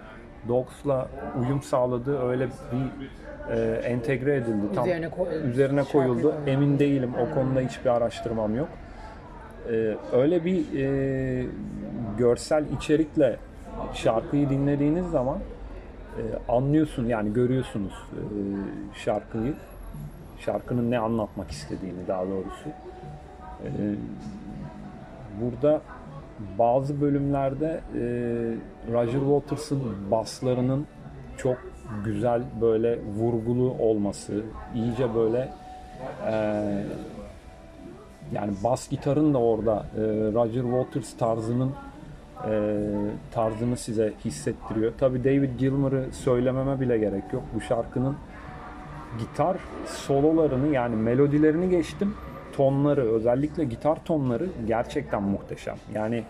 Dogs'la 0.49 1.09
uyum 1.41 1.63
sağladı. 1.63 2.23
Öyle 2.29 2.47
bir 2.73 3.07
e, 3.57 3.75
entegre 3.75 4.37
edildi. 4.37 4.75
Tam 4.75 4.85
Üzerine 4.85 5.11
koy- 5.11 5.29
üzerine 5.51 5.85
koyuldu. 5.85 6.35
Emin 6.47 6.79
değilim. 6.79 7.11
O 7.21 7.35
konuda 7.35 7.61
hiçbir 7.61 7.91
araştırmam 7.91 8.57
yok. 8.57 8.69
E, 9.71 9.97
öyle 10.13 10.45
bir 10.45 10.79
e, 10.81 11.47
görsel 12.19 12.65
içerikle 12.77 13.37
şarkıyı 13.95 14.51
dinlediğiniz 14.51 15.11
zaman 15.11 15.39
e, 16.19 16.53
anlıyorsun 16.53 17.07
yani 17.07 17.33
görüyorsunuz 17.33 17.93
e, 18.13 18.19
şarkıyı. 18.99 19.55
Şarkının 20.39 20.91
ne 20.91 20.99
anlatmak 20.99 21.51
istediğini 21.51 22.09
daha 22.09 22.23
doğrusu. 22.23 22.69
Ee, 23.65 23.95
burada 25.41 25.81
bazı 26.59 27.01
bölümlerde 27.01 27.81
e, 27.95 28.03
Roger 28.93 29.21
Waters'ın 29.21 29.83
baslarının 30.11 30.87
çok 31.37 31.57
güzel 32.05 32.43
böyle 32.61 32.99
vurgulu 33.19 33.71
olması, 33.79 34.43
iyice 34.75 35.15
böyle 35.15 35.49
e, 36.27 36.35
yani 38.33 38.53
bas 38.65 38.89
gitarın 38.89 39.35
da 39.35 39.39
orada 39.39 39.87
e, 39.97 40.01
Roger 40.33 40.63
Waters 40.63 41.17
tarzının 41.17 41.73
e, 42.51 42.79
tarzını 43.31 43.77
size 43.77 44.13
hissettiriyor. 44.25 44.93
Tabi 44.99 45.25
David 45.25 45.59
Gilmour'ı 45.59 46.09
söylememe 46.13 46.81
bile 46.81 46.99
gerek 46.99 47.33
yok. 47.33 47.43
Bu 47.55 47.61
şarkının 47.61 48.17
gitar 49.19 49.57
sololarını 49.87 50.69
yani 50.69 50.97
melodilerini 50.97 51.71
geçtim 51.71 52.15
tonları 52.53 53.13
özellikle 53.13 53.65
gitar 53.65 54.05
tonları 54.05 54.47
gerçekten 54.67 55.23
muhteşem. 55.23 55.77
Yani 55.95 56.25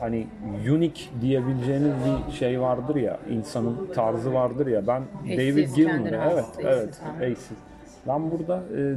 hani 0.00 0.26
unique 0.70 1.04
diyebileceğiniz 1.20 1.92
bir 2.04 2.32
şey 2.32 2.60
vardır 2.60 2.96
ya 2.96 3.18
insanın 3.30 3.88
tarzı 3.94 4.34
vardır 4.34 4.66
ya 4.66 4.86
ben 4.86 5.02
Eşsiz, 5.26 5.38
David 5.38 5.74
Gilmour'u 5.74 6.16
evet 6.32 6.44
evet 6.58 7.00
ha. 7.02 7.24
eşsiz. 7.24 7.56
Ben 8.08 8.30
burada 8.30 8.62
e, 8.76 8.94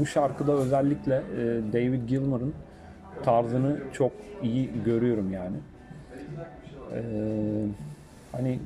bu 0.00 0.06
şarkıda 0.06 0.52
özellikle 0.52 1.14
e, 1.14 1.42
David 1.72 2.08
Gilmour'un 2.08 2.54
tarzını 3.24 3.76
çok 3.92 4.12
iyi 4.42 4.70
görüyorum 4.84 5.32
yani. 5.32 5.56
E, 6.92 7.00
hani 8.32 8.58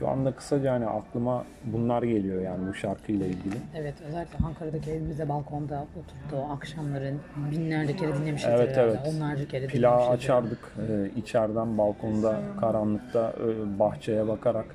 şu 0.00 0.08
anda 0.08 0.32
kısaca 0.32 0.72
hani 0.72 0.86
aklıma 0.86 1.44
bunlar 1.64 2.02
geliyor 2.02 2.42
yani 2.42 2.68
bu 2.68 2.74
şarkıyla 2.74 3.26
ilgili. 3.26 3.54
Evet 3.74 3.94
özellikle 4.08 4.46
Ankara'daki 4.46 4.90
evimizde 4.90 5.28
balkonda 5.28 5.86
oturup 5.96 6.32
da 6.32 6.36
o 6.46 6.52
akşamların 6.52 7.20
binlerce 7.50 7.96
kere 7.96 8.14
dinlemişizdir 8.14 8.52
Evet, 8.54 8.76
herhalde. 8.76 8.98
evet. 9.04 9.14
Onlarca 9.16 9.48
kere 9.48 9.68
dinlemişizdir. 9.68 10.12
açardık 10.12 10.72
e, 10.90 11.10
içeriden 11.16 11.78
balkonda 11.78 12.40
karanlıkta 12.60 13.34
e, 13.40 13.78
bahçeye 13.78 14.28
bakarak 14.28 14.66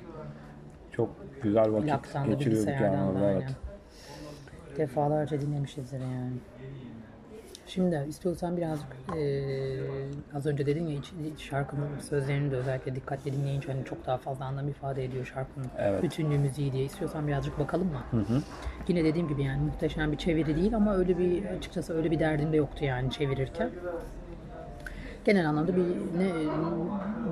çok 0.92 1.10
güzel 1.42 1.72
vakit 1.72 1.88
Plaktan 1.88 2.30
geçiriyorduk 2.30 2.80
yani 2.80 3.10
orada 3.10 3.30
evet. 3.32 3.44
Defalarca 4.76 5.40
dinlemişizdir 5.40 6.00
yani. 6.00 6.32
Şimdi 7.66 8.04
istiyorsan 8.08 8.56
birazcık 8.56 8.88
eee, 9.16 9.80
az 10.34 10.46
önce 10.46 10.66
dedin 10.66 10.86
ya 10.86 11.00
şarkının 11.38 11.98
sözlerini 11.98 12.50
de 12.50 12.56
özellikle 12.56 12.94
dikkatle 12.94 13.32
dinleyince 13.32 13.72
hani 13.72 13.84
çok 13.84 14.06
daha 14.06 14.16
fazla 14.18 14.44
anlam 14.44 14.68
ifade 14.68 15.04
ediyor 15.04 15.24
şarkının 15.34 15.66
Evet. 15.78 16.02
bütünlüğü 16.02 16.38
müziği 16.38 16.72
diye 16.72 16.84
istiyorsan 16.84 17.26
birazcık 17.26 17.58
bakalım 17.58 17.86
mı? 17.86 18.24
Yine 18.88 19.04
dediğim 19.04 19.28
gibi 19.28 19.42
yani 19.42 19.62
muhteşem 19.62 20.12
bir 20.12 20.16
çeviri 20.16 20.56
değil 20.56 20.76
ama 20.76 20.94
öyle 20.96 21.18
bir 21.18 21.44
açıkçası 21.44 21.96
öyle 21.96 22.10
bir 22.10 22.18
derdim 22.18 22.52
de 22.52 22.56
yoktu 22.56 22.84
yani 22.84 23.10
çevirirken. 23.10 23.70
Genel 25.24 25.48
anlamda 25.48 25.76
bir 25.76 25.82
ne 26.18 26.32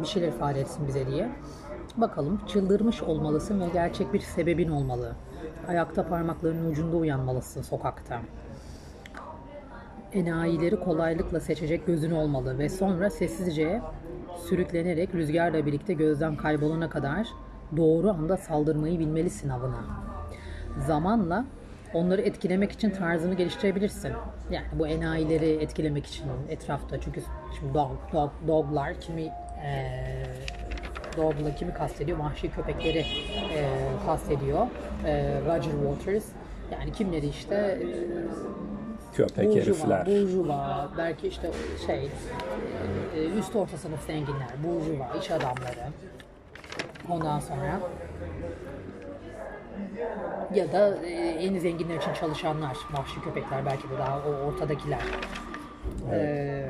bir 0.02 0.06
şeyler 0.06 0.28
ifade 0.28 0.60
etsin 0.60 0.86
bize 0.88 1.06
diye. 1.06 1.28
Bakalım 1.96 2.40
çıldırmış 2.46 3.02
olmalısın 3.02 3.60
ve 3.60 3.64
gerçek 3.72 4.12
bir 4.12 4.20
sebebin 4.20 4.68
olmalı. 4.70 5.12
Ayakta 5.68 6.08
parmaklarının 6.08 6.70
ucunda 6.70 6.96
uyanmalısın 6.96 7.62
sokakta. 7.62 8.20
Enayileri 10.14 10.80
kolaylıkla 10.80 11.40
seçecek 11.40 11.86
gözün 11.86 12.10
olmalı 12.10 12.58
ve 12.58 12.68
sonra 12.68 13.10
sessizce 13.10 13.80
sürüklenerek 14.48 15.14
rüzgarla 15.14 15.66
birlikte 15.66 15.92
gözden 15.92 16.36
kaybolana 16.36 16.88
kadar 16.88 17.28
doğru 17.76 18.10
anda 18.10 18.36
saldırmayı 18.36 18.98
bilmelisin 18.98 19.48
avına. 19.48 19.84
Zamanla 20.86 21.44
onları 21.94 22.22
etkilemek 22.22 22.72
için 22.72 22.90
tarzını 22.90 23.34
geliştirebilirsin. 23.34 24.12
Yani 24.50 24.66
bu 24.78 24.86
enayileri 24.88 25.50
etkilemek 25.50 26.06
için 26.06 26.24
etrafta. 26.48 27.00
Çünkü 27.00 27.22
şimdi 27.58 27.74
dog, 27.74 27.90
dog, 28.12 28.30
doglar 28.48 29.00
kimi 29.00 29.22
eee 29.22 30.26
dogla 31.16 31.54
kimi 31.54 31.74
kastediyor? 31.74 32.18
Vahşi 32.18 32.50
köpekleri 32.50 32.98
eee 33.54 33.68
kastediyor. 34.06 34.66
Eee, 35.04 35.40
Roger 35.40 35.72
Waters. 35.88 36.24
Yani 36.72 36.92
kimleri 36.92 37.26
işte 37.26 37.78
eee, 37.82 37.88
Köpek 39.14 39.46
burjuva, 39.48 39.60
herifler. 39.60 40.06
burjuva, 40.06 40.88
belki 40.98 41.28
işte 41.28 41.50
şey 41.86 42.10
e, 43.16 43.38
üst 43.38 43.56
orta 43.56 43.76
sınıf 43.76 44.06
zenginler, 44.06 44.48
burjuva, 44.64 45.18
iş 45.20 45.30
adamları. 45.30 45.88
Ondan 47.10 47.40
sonra 47.40 47.80
ya 50.54 50.72
da 50.72 50.96
e, 51.06 51.10
en 51.28 51.58
zenginler 51.58 51.96
için 51.96 52.12
çalışanlar, 52.12 52.76
vahşi 52.92 53.20
köpekler 53.20 53.66
belki 53.66 53.90
de 53.90 53.98
daha 53.98 54.18
o 54.18 54.30
ortadakiler. 54.48 55.00
Ee, 56.12 56.66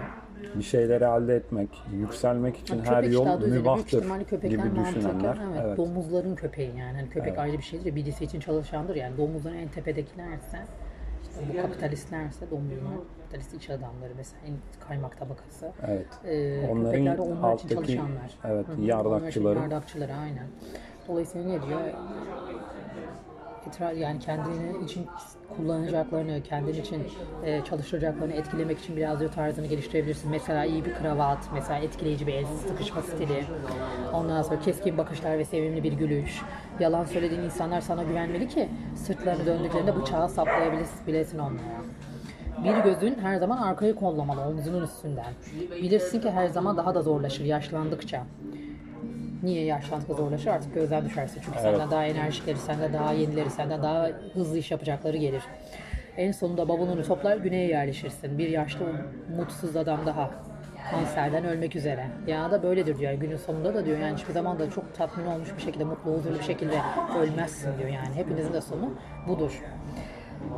Bir 0.55 0.63
şeyleri 0.63 1.05
elde 1.05 1.37
etmek, 1.37 1.69
yükselmek 1.93 2.57
için 2.59 2.77
yani 2.77 2.87
her 2.87 3.03
yol 3.03 3.41
mübahtır 3.41 4.03
gibi 4.43 4.63
düşünenler. 4.77 5.37
evet, 5.51 5.63
Evet. 5.65 5.77
domuzların 5.79 6.35
köpeği 6.35 6.69
yani. 6.79 6.97
Hani 6.97 7.11
köpek 7.11 7.39
ayrı 7.39 7.59
bir 7.59 7.63
şeydir 7.63 7.87
ya, 7.87 7.97
birisi 7.97 8.25
için 8.25 8.41
çalışandır 8.41 8.95
yani. 8.97 9.17
Domuzların 9.19 9.57
en 9.57 9.69
tepedekilerse, 9.69 10.59
bu 11.49 11.63
kapitalistlerse 11.63 12.51
domuzlar, 12.51 12.95
kapitalist 13.19 13.55
iş 13.55 13.71
adamları 13.71 14.13
mesela 14.17 14.41
en 14.47 14.55
kaymak 14.89 15.19
tabakası. 15.19 15.73
Evet. 15.87 16.07
Ee, 16.25 16.69
Onların 16.71 17.19
onlar 17.19 17.55
için 17.55 17.69
alttaki, 17.69 17.75
çalışanlar. 17.75 18.35
evet, 18.45 18.67
yardakçıları. 18.79 19.55
İçin 19.55 19.63
yardakçıları 19.63 20.15
aynen. 20.15 20.47
Dolayısıyla 21.09 21.47
ne 21.47 21.67
diyor? 21.67 21.81
Yani 23.97 24.19
kendini 24.19 24.85
için 24.85 25.07
kullanacaklarını, 25.57 26.43
kendin 26.43 26.81
için 26.81 27.03
e, 27.45 27.65
çalıştıracaklarını 27.65 28.33
etkilemek 28.33 28.79
için 28.79 28.97
biraz 28.97 29.21
diyor 29.21 29.33
tarzını 29.33 29.67
geliştirebilirsin. 29.67 30.31
Mesela 30.31 30.65
iyi 30.65 30.85
bir 30.85 30.95
kravat, 30.95 31.39
mesela 31.55 31.79
etkileyici 31.79 32.27
bir 32.27 32.35
el 32.35 32.47
sıkışma 32.69 33.03
stili. 33.03 33.45
Ondan 34.13 34.43
sonra 34.43 34.61
keskin 34.61 34.99
bakışlar 34.99 35.39
ve 35.39 35.45
sevimli 35.45 35.83
bir 35.83 35.93
gülüş. 35.93 36.43
Yalan 36.81 37.05
söylediğin 37.05 37.43
insanlar 37.43 37.81
sana 37.81 38.03
güvenmeli 38.03 38.49
ki 38.49 38.69
sırtlarını 38.97 39.47
döndüklerinde 39.47 39.97
bıçağı 39.97 40.29
saplayabilesin 40.29 41.39
onlara. 41.39 41.85
Bir 42.65 42.91
gözün 42.91 43.19
her 43.23 43.37
zaman 43.37 43.57
arkayı 43.57 43.95
kollamalı 43.95 44.41
omzunun 44.41 44.83
üstünden. 44.83 45.33
Bilirsin 45.83 46.21
ki 46.21 46.31
her 46.31 46.47
zaman 46.47 46.77
daha 46.77 46.95
da 46.95 47.03
zorlaşır 47.03 47.45
yaşlandıkça. 47.45 48.23
Niye 49.45 49.65
yaşlandıkça 49.65 50.15
zorlaşır? 50.15 50.51
Artık 50.51 50.75
gözden 50.75 51.05
düşersin. 51.05 51.41
Çünkü 51.45 51.59
senden 51.59 51.91
daha 51.91 52.05
enerjikleri, 52.05 52.59
senden 52.59 52.93
daha 52.93 53.13
yenileri, 53.13 53.51
senden 53.51 53.83
daha 53.83 54.09
hızlı 54.35 54.59
iş 54.59 54.71
yapacakları 54.71 55.17
gelir. 55.17 55.43
En 56.17 56.33
sonunda 56.33 56.69
bavulunu 56.69 57.03
toplar 57.07 57.37
güneye 57.37 57.69
yerleşirsin. 57.69 58.39
Bir 58.39 58.49
yaşlı 58.49 58.87
mutsuz 59.37 59.77
adam 59.77 60.07
daha 60.07 60.31
kanserden 60.91 61.45
ölmek 61.45 61.77
üzere. 61.77 62.07
Ya 62.27 62.51
da 62.51 62.63
böyledir 62.63 62.99
diyor. 62.99 63.11
Yani 63.11 63.21
günün 63.21 63.37
sonunda 63.37 63.75
da 63.75 63.87
diyor 63.87 63.99
yani 63.99 64.17
hiçbir 64.17 64.33
zaman 64.33 64.59
da 64.59 64.71
çok 64.71 64.95
tatmin 64.95 65.27
olmuş 65.27 65.49
bir 65.57 65.63
şekilde, 65.63 65.85
mutlu 65.85 66.13
huzurlu 66.13 66.39
bir 66.39 66.45
şekilde 66.45 66.81
ölmezsin 67.19 67.79
diyor 67.79 67.89
yani. 67.89 68.15
Hepinizin 68.15 68.53
de 68.53 68.61
sonu 68.61 68.95
budur. 69.29 69.63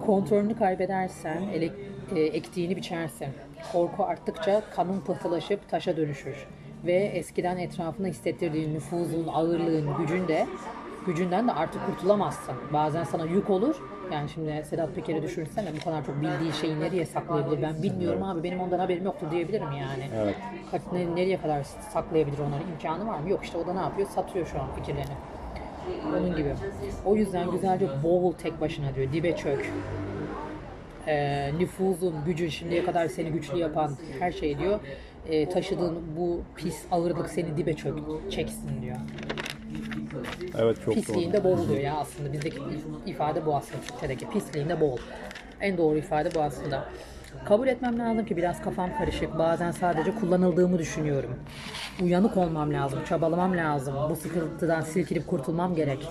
Kontrolünü 0.07 0.57
kaybedersen, 0.59 1.43
elek, 1.55 1.73
e, 2.15 2.21
ektiğini 2.21 2.77
biçersin. 2.77 3.29
Korku 3.73 4.05
arttıkça 4.05 4.63
kanın 4.77 5.01
pıhtılaşıp 5.01 5.69
taşa 5.69 5.97
dönüşür. 5.97 6.47
Ve 6.87 6.95
eskiden 6.95 7.57
etrafında 7.57 8.09
hissettirdiğin 8.09 8.75
nüfuzun, 8.75 9.27
ağırlığın, 9.33 9.97
gücün 9.99 10.29
de 10.29 10.47
gücünden 11.07 11.49
de 11.49 11.53
artık 11.53 11.87
kurtulamazsın. 11.87 12.55
Bazen 12.73 13.05
sana 13.05 13.25
yük 13.25 13.51
olur. 13.51 13.77
Yani 14.13 14.29
şimdi 14.29 14.65
Sedat 14.71 14.95
Peker'i 14.95 15.23
düşünsene 15.23 15.69
bu 15.81 15.85
kadar 15.85 16.07
çok 16.07 16.23
bildiği 16.23 16.53
şeyi 16.53 16.81
nereye 16.81 17.07
saklayabilir? 17.07 17.63
Ben 17.63 17.83
bilmiyorum 17.83 18.23
abi 18.23 18.43
benim 18.43 18.61
ondan 18.61 18.79
haberim 18.79 19.05
yoktu 19.05 19.27
diyebilirim 19.31 19.73
yani. 19.73 20.09
Evet. 20.17 20.35
Ne- 20.93 21.17
nereye 21.17 21.41
kadar 21.41 21.63
saklayabilir 21.93 22.39
onları? 22.39 22.63
imkanı 22.73 23.07
var 23.09 23.19
mı? 23.19 23.31
Yok 23.31 23.45
işte 23.45 23.59
o 23.59 23.67
da 23.67 23.75
ne 23.75 23.81
yapıyor? 23.81 24.09
Satıyor 24.09 24.47
şu 24.47 24.61
an 24.61 24.67
fikirlerini. 24.77 25.15
Onun 26.09 26.37
gibi. 26.37 26.55
O 27.05 27.17
yüzden 27.17 27.51
güzelce 27.51 27.89
boğul 28.03 28.33
tek 28.33 28.61
başına 28.61 28.95
diyor. 28.95 29.13
Dibe 29.13 29.37
çök. 29.37 29.73
Ee, 31.09 31.51
nüfuzun, 31.59 32.15
gücün 32.27 32.49
şimdiye 32.49 32.85
kadar 32.85 33.09
seni 33.09 33.31
güçlü 33.31 33.59
yapan 33.59 33.93
her 34.19 34.33
şey 34.33 34.59
diyor. 34.59 34.81
Ee, 35.31 35.49
taşıdığın 35.49 35.99
bu 36.17 36.41
pis 36.57 36.85
ağırlık 36.91 37.31
seni 37.31 37.57
dibe 37.57 37.75
çök, 37.75 37.99
çeksin 38.31 38.83
diyor. 38.83 38.97
Evet 40.59 40.77
çok 40.77 40.87
doğru. 40.87 40.95
Pisliğinde 40.95 41.45
boğul 41.45 41.69
diyor 41.69 41.81
ya 41.81 41.97
aslında. 41.97 42.33
Bizdeki 42.33 42.59
ifade 43.07 43.47
bu 43.47 43.57
aslında 43.57 43.81
Türkçedeki. 43.83 44.31
Pisliğinde 44.31 44.81
boğul. 44.81 44.99
En 45.61 45.79
doğru 45.79 45.99
ifade 45.99 46.35
bu 46.35 46.43
aslında. 46.43 46.89
Kabul 47.45 47.69
etmem 47.69 47.99
lazım 47.99 48.25
ki 48.27 48.37
biraz 48.37 48.63
kafam 48.63 48.99
karışık. 48.99 49.39
Bazen 49.39 49.71
sadece 49.71 50.15
kullanıldığımı 50.15 50.79
düşünüyorum. 50.79 51.31
Uyanık 52.03 52.37
olmam 52.37 52.73
lazım, 52.73 52.99
çabalamam 53.09 53.57
lazım. 53.57 53.95
Bu 54.11 54.17
sıkıntıdan 54.17 54.81
silkinip 54.81 55.27
kurtulmam 55.27 55.75
gerek. 55.75 56.09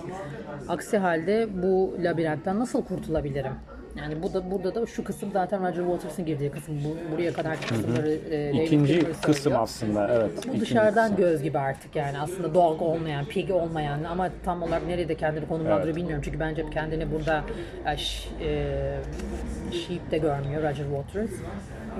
Aksi 0.68 0.98
halde 0.98 1.48
bu 1.62 1.94
labirentten 2.04 2.58
nasıl 2.58 2.84
kurtulabilirim? 2.84 3.52
Yani 3.98 4.22
bu 4.22 4.34
da 4.34 4.50
burada 4.50 4.74
da 4.74 4.86
şu 4.86 5.04
kısım 5.04 5.30
zaten 5.32 5.60
Roger 5.68 5.82
Waters'ın 5.82 6.24
girdiği 6.26 6.50
kısım. 6.50 6.74
Bu, 6.84 7.12
buraya 7.12 7.32
kadar 7.32 7.56
kısımları 7.60 8.10
e, 8.30 8.52
David 8.54 8.66
İkinci 8.66 8.94
Cooper 9.00 9.20
kısım 9.22 9.34
söylüyor. 9.34 9.62
aslında 9.62 10.08
evet. 10.14 10.30
Bu 10.36 10.40
ikinci 10.40 10.60
dışarıdan 10.60 11.08
kısım. 11.10 11.16
göz 11.16 11.42
gibi 11.42 11.58
artık 11.58 11.96
yani 11.96 12.18
aslında 12.18 12.54
dog 12.54 12.82
olmayan, 12.82 13.24
pig 13.24 13.50
olmayan 13.50 14.04
ama 14.04 14.28
tam 14.44 14.62
olarak 14.62 14.86
nerede 14.86 15.14
kendini 15.14 15.48
konumlandırıyor 15.48 15.84
Evet. 15.86 15.96
bilmiyorum. 15.96 16.22
Çünkü 16.24 16.40
bence 16.40 16.70
kendini 16.70 17.12
burada 17.12 17.44
e, 17.92 17.96
ş- 17.96 18.28
e, 18.44 18.98
sheep 19.72 20.10
de 20.10 20.18
görmüyor 20.18 20.62
Roger 20.62 20.84
Waters. 20.96 21.30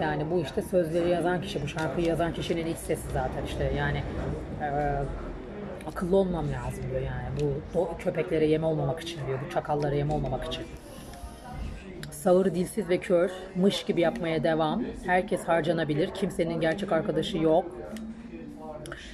Yani 0.02 0.30
bu 0.30 0.40
işte 0.40 0.62
sözleri 0.62 1.08
yazan 1.10 1.40
kişi, 1.40 1.62
bu 1.62 1.68
şarkıyı 1.68 2.06
yazan 2.06 2.32
kişinin 2.32 2.66
iç 2.66 2.76
sesi 2.76 3.08
zaten 3.12 3.44
işte 3.46 3.72
yani 3.78 4.02
e, 4.62 4.66
akıllı 5.88 6.16
olmam 6.16 6.44
lazım 6.52 6.84
diyor 6.90 7.02
yani 7.02 7.54
bu 7.74 7.88
köpeklere 7.98 8.46
yem 8.46 8.64
olmamak 8.64 9.00
için 9.00 9.20
diyor, 9.26 9.38
bu 9.46 9.50
çakallara 9.54 9.94
yem 9.94 10.10
olmamak 10.10 10.44
için. 10.44 10.64
Sağır, 12.26 12.54
dilsiz 12.54 12.88
ve 12.88 12.98
kör, 12.98 13.30
mış 13.54 13.84
gibi 13.84 14.00
yapmaya 14.00 14.42
devam. 14.42 14.84
Herkes 15.04 15.44
harcanabilir. 15.44 16.10
Kimsenin 16.14 16.60
gerçek 16.60 16.92
arkadaşı 16.92 17.38
yok. 17.38 17.76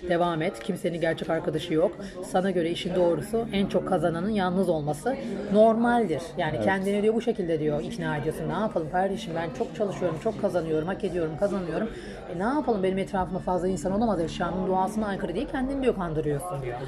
Devam 0.08 0.42
et. 0.42 0.60
Kimsenin 0.60 1.00
gerçek 1.00 1.30
arkadaşı 1.30 1.74
yok. 1.74 1.92
Sana 2.24 2.50
göre 2.50 2.70
işin 2.70 2.94
doğrusu 2.94 3.46
en 3.52 3.66
çok 3.66 3.88
kazananın 3.88 4.30
yalnız 4.30 4.68
olması 4.68 5.16
normaldir. 5.52 6.22
Yani 6.38 6.60
kendini 6.60 7.02
diyor 7.02 7.14
bu 7.14 7.20
şekilde 7.20 7.60
diyor 7.60 7.82
ikna 7.82 8.16
ediyorsun. 8.16 8.48
Ne 8.48 8.52
yapalım 8.52 8.90
kardeşim 8.90 9.32
ben 9.36 9.48
çok 9.58 9.76
çalışıyorum, 9.76 10.18
çok 10.24 10.40
kazanıyorum, 10.40 10.88
hak 10.88 11.04
ediyorum, 11.04 11.32
kazanıyorum. 11.40 11.90
E 12.34 12.38
ne 12.38 12.42
yapalım 12.42 12.82
benim 12.82 12.98
etrafımda 12.98 13.38
fazla 13.38 13.68
insan 13.68 13.92
olamaz. 13.92 14.30
Şam'ın 14.30 14.66
duasına 14.66 15.06
aykırı 15.06 15.34
değil 15.34 15.48
kendini 15.52 15.82
diyor 15.82 15.96
kandırıyorsun 15.96 16.62
diyor. 16.62 16.78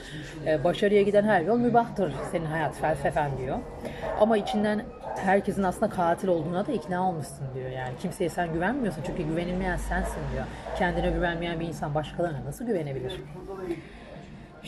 E, 0.47 0.65
başarıya 0.65 1.03
giden 1.03 1.25
her 1.25 1.41
yol 1.41 1.59
mübahtır 1.59 2.13
senin 2.33 2.47
hayat 2.47 2.75
felsefen 2.77 3.31
diyor. 3.39 3.59
Ama 4.21 4.37
içinden 4.37 4.83
herkesin 5.17 5.63
aslında 5.63 5.89
katil 5.89 6.29
olduğuna 6.29 6.67
da 6.67 6.73
ikna 6.73 7.09
olmuşsun 7.09 7.47
diyor 7.55 7.71
yani. 7.71 7.93
Kimseye 7.99 8.31
sen 8.31 8.53
güvenmiyorsun 8.53 9.03
çünkü 9.07 9.23
güvenilmeyen 9.23 9.77
sensin 9.77 10.21
diyor. 10.33 10.45
Kendine 10.79 11.11
güvenmeyen 11.11 11.61
bir 11.61 11.69
insan 11.69 11.95
başkalarına 11.95 12.45
nasıl 12.45 12.67
güvenebilir? 12.67 13.21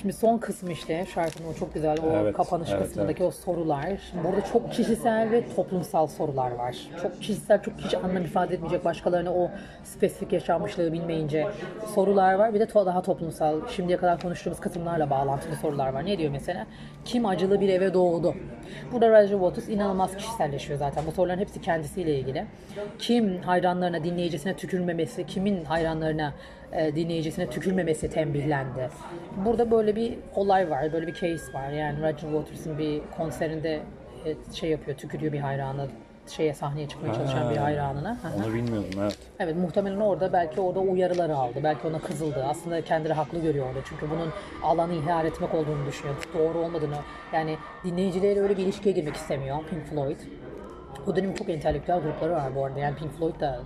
Şimdi 0.00 0.12
son 0.12 0.38
kısmı 0.38 0.72
işte 0.72 1.06
şarkının 1.14 1.48
o 1.48 1.54
çok 1.54 1.74
güzel 1.74 1.96
o 2.04 2.16
Evet, 2.16 2.36
kapanış 2.36 2.68
evet, 2.70 2.82
kısmındaki 2.82 3.24
o 3.24 3.30
sorular. 3.30 3.88
Şimdi 4.10 4.24
burada 4.24 4.44
çok 4.44 4.72
kişisel 4.72 5.30
ve 5.30 5.54
toplumsal 5.56 6.06
sorular 6.06 6.50
var. 6.50 6.76
Çok 7.02 7.20
kişisel, 7.20 7.62
çok 7.62 7.74
hiç 7.78 7.94
anlam 7.94 8.24
ifade 8.24 8.54
etmeyecek 8.54 8.84
başkalarına 8.84 9.32
o 9.34 9.50
spesifik 9.84 10.32
yaşanmışlığı 10.32 10.92
bilmeyince 10.92 11.46
sorular 11.94 12.34
var. 12.34 12.54
Bir 12.54 12.60
de 12.60 12.64
to- 12.64 12.86
daha 12.86 13.02
toplumsal, 13.02 13.68
şimdiye 13.68 13.98
kadar 13.98 14.20
konuştuğumuz 14.20 14.60
kısımlarla 14.60 15.10
bağlantılı 15.10 15.56
sorular 15.56 15.92
var. 15.92 16.06
Ne 16.06 16.18
diyor 16.18 16.30
mesela? 16.30 16.66
Kim 17.04 17.26
acılı 17.26 17.60
bir 17.60 17.68
eve 17.68 17.94
doğdu? 17.94 18.34
Burada 18.92 19.08
Roger 19.08 19.28
Waters 19.28 19.68
inanılmaz 19.68 20.16
kişiselleşiyor 20.16 20.78
zaten. 20.78 21.06
Bu 21.06 21.12
soruların 21.12 21.38
hepsi 21.40 21.60
kendisiyle 21.60 22.18
ilgili. 22.18 22.44
Kim 22.98 23.38
hayranlarına, 23.42 24.04
dinleyicisine 24.04 24.56
tükürmemesi, 24.56 25.26
kimin 25.26 25.64
hayranlarına 25.64 26.32
dinleyicisine 26.72 27.50
tükürmemesi 27.50 28.10
tembihlendi. 28.10 28.88
Burada 29.44 29.70
böyle 29.70 29.96
bir 29.96 30.18
olay 30.34 30.70
var, 30.70 30.92
böyle 30.92 31.06
bir 31.06 31.14
case 31.14 31.52
var. 31.54 31.70
Yani 31.70 31.98
Roger 31.98 32.12
Waters'ın 32.12 32.78
bir 32.78 33.00
konserinde 33.16 33.80
e, 34.24 34.54
şey 34.54 34.70
yapıyor, 34.70 34.96
tükürüyor 34.96 35.32
bir 35.32 35.38
hayranı 35.38 35.88
şeye 36.28 36.54
sahneye 36.54 36.88
çıkmaya 36.88 37.14
çalışan 37.14 37.50
bir 37.50 37.56
hayranına. 37.56 38.18
Onu 38.36 38.54
bilmiyordum 38.54 39.00
evet. 39.00 39.18
Evet 39.38 39.56
muhtemelen 39.56 40.00
orada 40.00 40.32
belki 40.32 40.60
orada 40.60 40.80
uyarıları 40.80 41.36
aldı. 41.36 41.60
Belki 41.64 41.86
ona 41.86 41.98
kızıldı. 41.98 42.44
Aslında 42.44 42.80
kendileri 42.84 43.14
haklı 43.14 43.38
görüyor 43.38 43.66
orada. 43.66 43.78
Çünkü 43.88 44.10
bunun 44.10 44.28
alanı 44.62 44.94
ihbar 44.94 45.24
etmek 45.24 45.54
olduğunu 45.54 45.86
düşünüyor. 45.86 46.16
Doğru 46.34 46.58
olmadığını. 46.58 46.96
Yani 47.32 47.56
dinleyicileriyle 47.84 48.40
öyle 48.40 48.56
bir 48.56 48.62
ilişkiye 48.62 48.94
girmek 48.94 49.16
istemiyor 49.16 49.58
Pink 49.70 49.84
Floyd. 49.84 50.20
O 51.06 51.16
dönemin 51.16 51.34
çok 51.34 51.48
entelektüel 51.48 52.00
grupları 52.00 52.32
var 52.32 52.54
bu 52.54 52.64
arada. 52.64 52.78
Yani 52.78 52.96
Pink 52.96 53.12
Floyd 53.12 53.40
da 53.40 53.60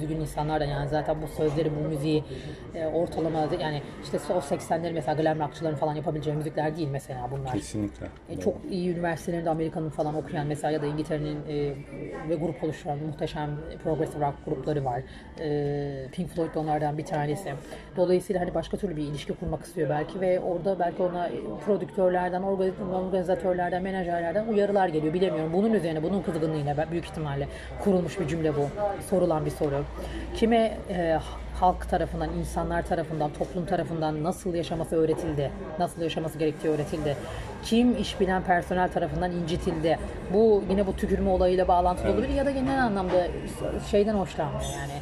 düzgün 0.00 0.20
insanlar 0.20 0.60
da 0.60 0.64
yani 0.64 0.88
zaten 0.88 1.22
bu 1.22 1.26
sözleri 1.28 1.70
bu 1.76 1.88
müziği 1.88 2.24
e, 2.74 2.86
ortalama 2.86 3.48
yani 3.60 3.82
işte 4.04 4.18
o 4.30 4.38
80'leri 4.38 4.92
mesela 4.92 5.22
glam 5.22 5.38
rockçıların 5.40 5.76
falan 5.76 5.94
yapabileceği 5.94 6.36
müzikler 6.36 6.76
değil 6.76 6.88
mesela 6.92 7.28
bunlar. 7.30 7.52
Kesinlikle. 7.52 8.06
E, 8.28 8.40
çok 8.40 8.54
iyi 8.70 8.90
üniversitelerinde 8.94 9.50
Amerika'nın 9.50 9.90
falan 9.90 10.14
okuyan 10.14 10.46
mesela 10.46 10.70
ya 10.70 10.82
da 10.82 10.86
İngiltere'nin 10.86 11.36
e, 11.48 11.74
ve 12.28 12.34
grup 12.34 12.64
oluşturan 12.64 12.98
muhteşem 12.98 13.50
progressive 13.84 14.26
rock 14.26 14.34
grupları 14.46 14.84
var. 14.84 15.02
E, 15.40 16.08
Pink 16.12 16.30
Floyd 16.30 16.54
da 16.54 16.60
onlardan 16.60 16.98
bir 16.98 17.04
tanesi. 17.04 17.52
Dolayısıyla 17.96 18.42
hani 18.42 18.54
başka 18.54 18.76
türlü 18.76 18.96
bir 18.96 19.02
ilişki 19.02 19.32
kurmak 19.34 19.62
istiyor 19.64 19.90
belki 19.90 20.20
ve 20.20 20.40
orada 20.40 20.78
belki 20.78 21.02
ona 21.02 21.30
prodüktörlerden, 21.66 22.42
orga- 22.42 22.94
organizatörlerden, 22.94 23.82
menajerlerden 23.82 24.46
uyarılar 24.46 24.88
geliyor. 24.88 25.14
Bilemiyorum. 25.14 25.52
Bunun 25.52 25.72
üzerine, 25.72 26.02
bunun 26.02 26.22
kızgınlığıyla 26.22 26.86
büyük 26.90 27.04
ihtimalle 27.04 27.48
kurulmuş 27.84 28.20
bir 28.20 28.28
cümle 28.28 28.56
bu. 28.56 28.68
Sorulan 29.10 29.44
bir 29.44 29.50
soru. 29.50 29.84
Kime 30.36 30.76
e, 30.90 31.18
halk 31.60 31.88
tarafından, 31.90 32.28
insanlar 32.38 32.86
tarafından, 32.86 33.30
toplum 33.38 33.66
tarafından 33.66 34.24
nasıl 34.24 34.54
yaşaması 34.54 34.96
öğretildi? 34.96 35.50
Nasıl 35.78 36.02
yaşaması 36.02 36.38
gerektiği 36.38 36.68
öğretildi? 36.68 37.16
Kim 37.64 37.96
iş 37.96 38.20
bilen 38.20 38.42
personel 38.42 38.88
tarafından 38.92 39.32
incitildi? 39.32 39.98
Bu 40.34 40.62
yine 40.70 40.86
bu 40.86 40.96
tükürme 40.96 41.30
olayıyla 41.30 41.68
bağlantılı 41.68 42.12
olabilir 42.12 42.28
ya 42.28 42.46
da 42.46 42.50
genel 42.50 42.84
anlamda 42.84 43.26
şeyden 43.90 44.14
hoşlanmıyor 44.14 44.62
yani 44.80 44.92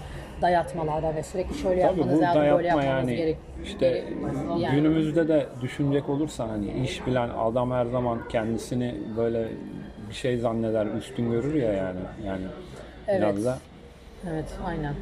dayatmalardan 0.42 1.16
ve 1.16 1.22
sürekli 1.22 1.54
şöyle 1.54 1.82
Tabii 1.82 1.98
yapmanız 2.00 2.20
lazım, 2.22 2.42
böyle 2.42 2.68
yapmanız 2.68 2.88
yani 2.88 3.16
gerek. 3.16 3.36
işte 3.64 3.88
gerek- 3.88 4.62
yani. 4.62 4.76
günümüzde 4.76 5.28
de 5.28 5.46
düşünecek 5.62 6.08
olursan 6.08 6.48
hani 6.48 6.72
iş 6.84 7.06
bilen 7.06 7.28
adam 7.38 7.70
her 7.70 7.86
zaman 7.86 8.28
kendisini 8.28 8.94
böyle 9.16 9.48
bir 10.08 10.14
şey 10.14 10.38
zanneder, 10.38 10.86
üstün 10.86 11.30
görür 11.30 11.54
ya 11.54 11.72
yani. 11.72 11.98
Yani 12.26 12.42
biraz 13.08 13.34
Evet. 13.36 13.44
da 13.44 13.58
Evet, 14.32 14.44
aynen. 14.66 14.94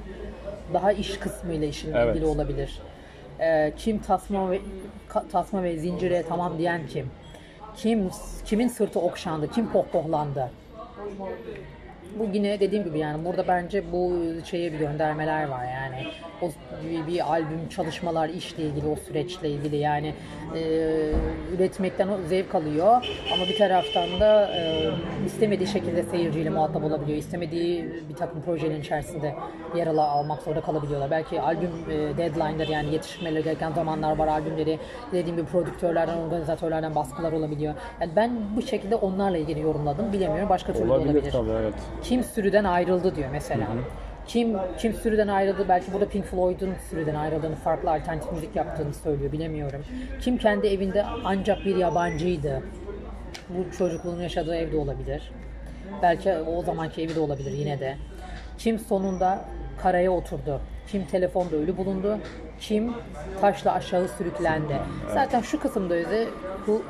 Daha 0.74 0.92
iş 0.92 1.16
kısmıyla 1.18 1.66
işin 1.66 1.92
Evet. 1.94 2.16
ilgili 2.16 2.26
olabilir. 2.26 2.78
Ee, 3.40 3.72
kim 3.76 3.98
tasma 3.98 4.50
ve 4.50 4.60
ka- 5.10 5.28
tasma 5.28 5.62
ve 5.62 5.76
zincire 5.78 6.24
tamam 6.28 6.58
diyen 6.58 6.86
kim? 6.86 7.10
Kim 7.76 8.10
kimin 8.44 8.68
sırtı 8.68 9.00
okşandı? 9.00 9.50
Kim 9.50 9.72
pohpohlandı? 9.72 10.50
Bu 12.18 12.24
yine 12.32 12.60
dediğim 12.60 12.84
gibi 12.84 12.98
yani 12.98 13.24
burada 13.24 13.48
bence 13.48 13.92
bu 13.92 14.12
şeye 14.44 14.72
bir 14.72 14.78
göndermeler 14.78 15.48
var 15.48 15.64
yani. 15.64 16.06
O 16.42 16.48
bir, 16.90 17.06
bir 17.06 17.32
albüm 17.32 17.68
çalışmalar 17.68 18.28
işle 18.28 18.62
ilgili 18.62 18.86
o 18.88 18.96
süreçle 18.96 19.48
ilgili 19.50 19.76
yani 19.76 20.14
e, 20.56 20.60
üretmekten 21.56 22.08
o 22.08 22.18
zevk 22.28 22.54
alıyor 22.54 23.06
ama 23.34 23.44
bir 23.48 23.56
taraftan 23.58 24.20
da 24.20 24.50
e, 24.56 24.90
istemediği 25.26 25.66
şekilde 25.66 26.02
seyirciyle 26.02 26.50
muhatap 26.50 26.84
olabiliyor. 26.84 27.18
İstemediği 27.18 27.84
bir 28.08 28.14
takım 28.14 28.42
projenin 28.42 28.80
içerisinde 28.80 29.34
yer 29.76 29.86
ala- 29.86 30.08
almak 30.08 30.42
zorunda 30.42 30.60
kalabiliyorlar. 30.60 31.10
Belki 31.10 31.40
albüm 31.40 31.70
e, 31.90 32.16
deadline'ları 32.18 32.72
yani 32.72 32.92
yetiştirmeleri 32.92 33.44
gereken 33.44 33.72
zamanlar 33.72 34.16
var 34.16 34.28
albümleri. 34.28 34.78
Dediğim 35.12 35.36
gibi 35.36 35.46
prodüktörlerden, 35.46 36.16
organizatörlerden 36.18 36.94
baskılar 36.94 37.32
olabiliyor. 37.32 37.74
Yani 38.00 38.12
ben 38.16 38.30
bu 38.56 38.62
şekilde 38.62 38.96
onlarla 38.96 39.38
ilgili 39.38 39.60
yorumladım. 39.60 40.12
Bilemiyorum. 40.12 40.48
Başka 40.48 40.72
türlü 40.72 40.90
olabilir 40.90 41.10
olabilir. 41.14 41.32
tabii 41.32 41.50
evet. 41.50 41.74
Kim 42.02 42.24
sürüden 42.24 42.64
ayrıldı 42.64 43.16
diyor 43.16 43.28
mesela. 43.32 43.66
Kim 44.26 44.56
kim 44.78 44.94
sürüden 44.94 45.28
ayrıldı 45.28 45.66
belki 45.68 45.92
burada 45.92 46.08
Pink 46.08 46.24
Floyd'un 46.24 46.74
sürüden 46.90 47.14
ayrıldığını, 47.14 47.56
farklı 47.56 47.90
alternatif 47.90 48.32
müzik 48.32 48.56
yaptığını 48.56 48.94
söylüyor 48.94 49.32
bilemiyorum. 49.32 49.84
Kim 50.20 50.38
kendi 50.38 50.66
evinde 50.66 51.04
ancak 51.24 51.64
bir 51.64 51.76
yabancıydı. 51.76 52.62
Bu 53.48 53.76
çocukluğunu 53.76 54.22
yaşadığı 54.22 54.56
evde 54.56 54.76
olabilir. 54.76 55.32
Belki 56.02 56.32
o 56.32 56.62
zamanki 56.62 57.02
evi 57.02 57.14
de 57.14 57.20
olabilir 57.20 57.50
yine 57.50 57.80
de. 57.80 57.96
Kim 58.58 58.78
sonunda 58.78 59.44
karaya 59.82 60.10
oturdu. 60.10 60.60
Kim 60.88 61.04
telefonda 61.04 61.56
ölü 61.56 61.76
bulundu. 61.76 62.18
Kim 62.60 62.94
taşla 63.40 63.72
aşağı 63.72 64.08
sürüklendi. 64.08 64.78
Zaten 65.14 65.40
şu 65.40 65.60
kısımda 65.60 65.94
öze 65.94 66.28
bu 66.66 66.82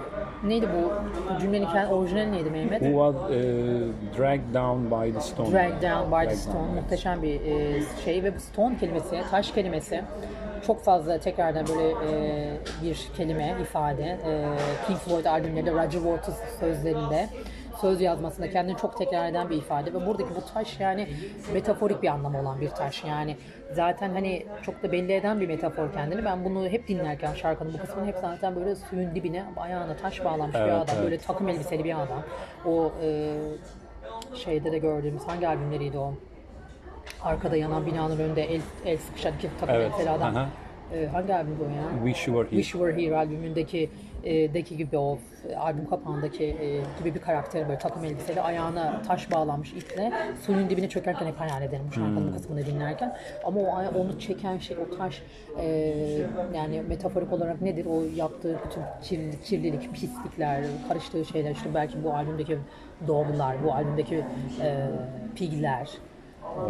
neydi 0.44 0.68
bu? 0.74 0.92
cümlenin 1.40 1.66
kendi 1.66 1.94
orijinali 1.94 2.32
neydi 2.32 2.50
Mehmet? 2.50 2.82
Who 2.82 3.12
was 3.12 3.30
eh, 3.30 3.38
dragged 4.18 4.54
down 4.54 4.84
by 4.90 5.12
the 5.12 5.20
stone? 5.20 5.52
Drag 5.52 5.82
Down 5.82 6.10
by 6.10 6.28
the 6.28 6.36
Stone 6.36 6.54
Down. 6.56 6.74
muhteşem 6.74 7.22
bir 7.22 7.40
e, 7.40 7.80
şey 8.04 8.22
ve 8.24 8.34
bu 8.36 8.40
stone 8.40 8.76
kelimesi, 8.78 9.22
taş 9.30 9.52
kelimesi 9.52 10.02
çok 10.66 10.84
fazla 10.84 11.18
tekrardan 11.18 11.66
böyle 11.68 11.88
e, 11.88 12.58
bir 12.82 13.08
kelime, 13.16 13.54
ifade. 13.62 14.02
E, 14.02 14.44
Pink 14.86 14.98
Floyd 14.98 15.24
albümlerinde 15.24 15.72
Roger 15.72 15.90
Waters 15.90 16.36
sözlerinde 16.60 17.28
söz 17.82 18.00
yazmasında 18.00 18.50
kendini 18.50 18.76
çok 18.76 18.98
tekrar 18.98 19.28
eden 19.30 19.50
bir 19.50 19.56
ifade 19.56 19.94
ve 19.94 20.06
buradaki 20.06 20.34
bu 20.34 20.54
taş 20.54 20.80
yani 20.80 21.08
metaforik 21.52 22.02
bir 22.02 22.08
anlamı 22.08 22.40
olan 22.40 22.60
bir 22.60 22.68
taş 22.68 23.04
yani 23.04 23.36
zaten 23.72 24.10
hani 24.10 24.46
çok 24.62 24.82
da 24.82 24.92
belli 24.92 25.12
eden 25.12 25.40
bir 25.40 25.46
metafor 25.46 25.92
kendini 25.92 26.24
ben 26.24 26.44
bunu 26.44 26.68
hep 26.68 26.88
dinlerken 26.88 27.34
şarkının 27.34 27.72
bu 27.74 27.78
kısmını 27.78 28.06
hep 28.06 28.16
zaten 28.20 28.56
böyle 28.56 28.74
suyun 28.74 29.14
dibine 29.14 29.44
ayağına 29.56 29.96
taş 29.96 30.24
bağlamış 30.24 30.54
bir 30.54 30.60
Evet, 30.60 30.72
adam 30.72 30.86
evet. 30.94 31.04
böyle 31.04 31.18
takım 31.18 31.48
elbiseli 31.48 31.84
bir 31.84 31.94
adam 31.94 32.22
o 32.66 32.92
e, 33.02 33.34
şeyde 34.34 34.72
de 34.72 34.78
gördüğümüz 34.78 35.22
hangi 35.22 35.48
albümleriydi 35.48 35.98
o? 35.98 36.14
Arkada 37.22 37.56
yanan 37.56 37.86
binanın 37.86 38.18
önünde 38.18 38.42
el, 38.42 38.60
el 38.84 38.96
sıkışan 38.98 39.32
iki 39.34 39.48
takım 39.60 39.74
Evet, 39.74 39.86
elbiseli 39.86 40.10
adam. 40.10 40.36
aha. 40.36 40.48
Ee, 40.94 41.06
hangi 41.06 41.34
albümdü 41.34 41.62
o 41.62 41.68
ya? 41.68 42.04
Wish 42.04 42.28
you 42.28 42.36
were 42.36 42.50
here. 42.50 42.62
Wish 42.62 42.74
You 42.74 42.86
Were 42.86 43.06
Here 43.06 43.16
albümündeki 43.16 43.78
e, 43.84 43.88
deki 44.24 44.76
gibi 44.76 44.98
o 44.98 45.18
e, 45.48 45.56
albüm 45.56 45.88
kapağındaki 45.90 46.44
e, 46.44 46.80
gibi 46.98 47.14
bir 47.14 47.20
karakter 47.20 47.68
böyle 47.68 47.78
takım 47.78 48.04
elbiseli 48.04 48.40
ayağına 48.40 49.02
taş 49.02 49.30
bağlanmış 49.30 49.72
iple 49.72 50.12
suyun 50.46 50.70
dibine 50.70 50.88
çökerken 50.88 51.26
hep 51.26 51.40
hayal 51.40 51.62
ederim 51.62 51.84
bu 51.88 51.92
şarkının 51.92 52.26
Hmm. 52.26 52.32
kısmını 52.32 52.66
dinlerken 52.66 53.16
ama 53.44 53.60
o 53.60 53.98
onu 53.98 54.18
çeken 54.18 54.58
şey 54.58 54.76
o 54.76 54.96
taş 54.96 55.22
e, 55.60 55.66
yani 56.54 56.82
metaforik 56.88 57.32
olarak 57.32 57.60
nedir 57.60 57.86
o 57.86 58.02
yaptığı 58.16 58.58
bütün 58.66 58.82
kirlilik, 59.02 59.44
kirlilik 59.44 59.92
pislikler 59.94 60.64
karıştığı 60.88 61.24
şeyler 61.24 61.50
işte 61.50 61.74
belki 61.74 62.04
bu 62.04 62.14
albümdeki 62.14 62.58
doblar 63.08 63.64
bu 63.64 63.72
albümdeki 63.72 64.24
e, 64.60 64.86
pigler 65.36 65.88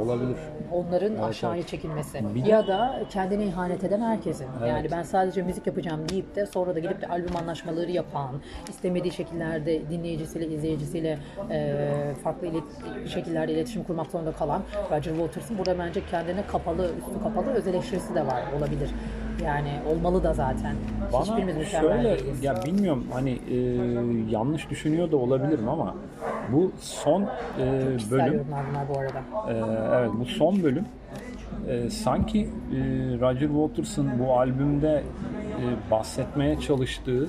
Olabilir. 0.01 0.37
onların 0.73 1.17
aşağıya 1.17 1.63
çekilmesi 1.63 2.25
Bir 2.35 2.45
ya 2.45 2.67
da 2.67 3.03
kendine 3.11 3.45
ihanet 3.45 3.85
eden 3.85 4.01
herkesin. 4.01 4.47
Yani 4.69 4.89
ben 4.91 5.03
sadece 5.03 5.43
müzik 5.43 5.67
yapacağım 5.67 6.09
deyip 6.09 6.37
de 6.37 6.47
sonra 6.47 6.75
da 6.75 6.79
gidip 6.79 7.01
de 7.03 7.07
albüm 7.07 7.37
anlaşmaları 7.37 7.91
yapan, 7.91 8.31
istemediği 8.69 9.13
şekillerde 9.13 9.91
dinleyicisiyle, 9.91 10.47
izleyicisiyle 10.47 11.19
e, 11.51 11.81
farklı 12.25 12.47
ilet- 12.47 13.09
şekillerde 13.09 13.53
iletişim 13.53 13.85
kurmak 13.85 14.11
zorunda 14.11 14.33
kalan 14.33 14.63
Roger 14.91 15.13
Waters'ın 15.15 15.59
burada 15.59 15.79
bence 15.79 16.07
kendine 16.11 16.47
kapalı, 16.47 16.83
üstü 16.99 17.23
kapalı 17.23 17.47
öz 17.51 17.67
eleştirisi 17.67 18.15
de 18.15 18.27
var 18.27 18.43
olabilir. 18.59 18.91
Yani 19.45 19.69
olmalı 19.91 20.25
da 20.25 20.35
zaten. 20.35 20.75
Hiçbirimiz 21.21 21.55
Bana 21.55 21.59
mükemmel 21.59 21.67
şöyle 22.03 22.19
değiliz. 22.19 22.45
ya 22.45 22.55
bilmiyorum 22.65 23.07
hani 23.13 23.31
e, 23.31 23.57
yanlış 24.31 24.71
düşünüyor 24.71 25.13
da 25.13 25.17
olabilirim 25.17 25.69
ama 25.69 25.95
bu 26.53 26.73
son 26.81 27.23
e, 27.23 27.27
bölüm 28.11 28.45
bu 28.95 28.99
arada. 28.99 29.19
e, 29.51 29.55
evet 29.99 30.11
bu 30.21 30.25
son 30.25 30.63
bölüm 30.63 30.85
e, 31.69 31.91
sanki 31.91 32.41
e, 32.41 32.77
Roger 33.21 33.49
Waters'ın 33.49 34.11
bu 34.19 34.33
albümde 34.39 35.03
e, 35.61 35.91
bahsetmeye 35.91 36.61
çalıştığı 36.61 37.29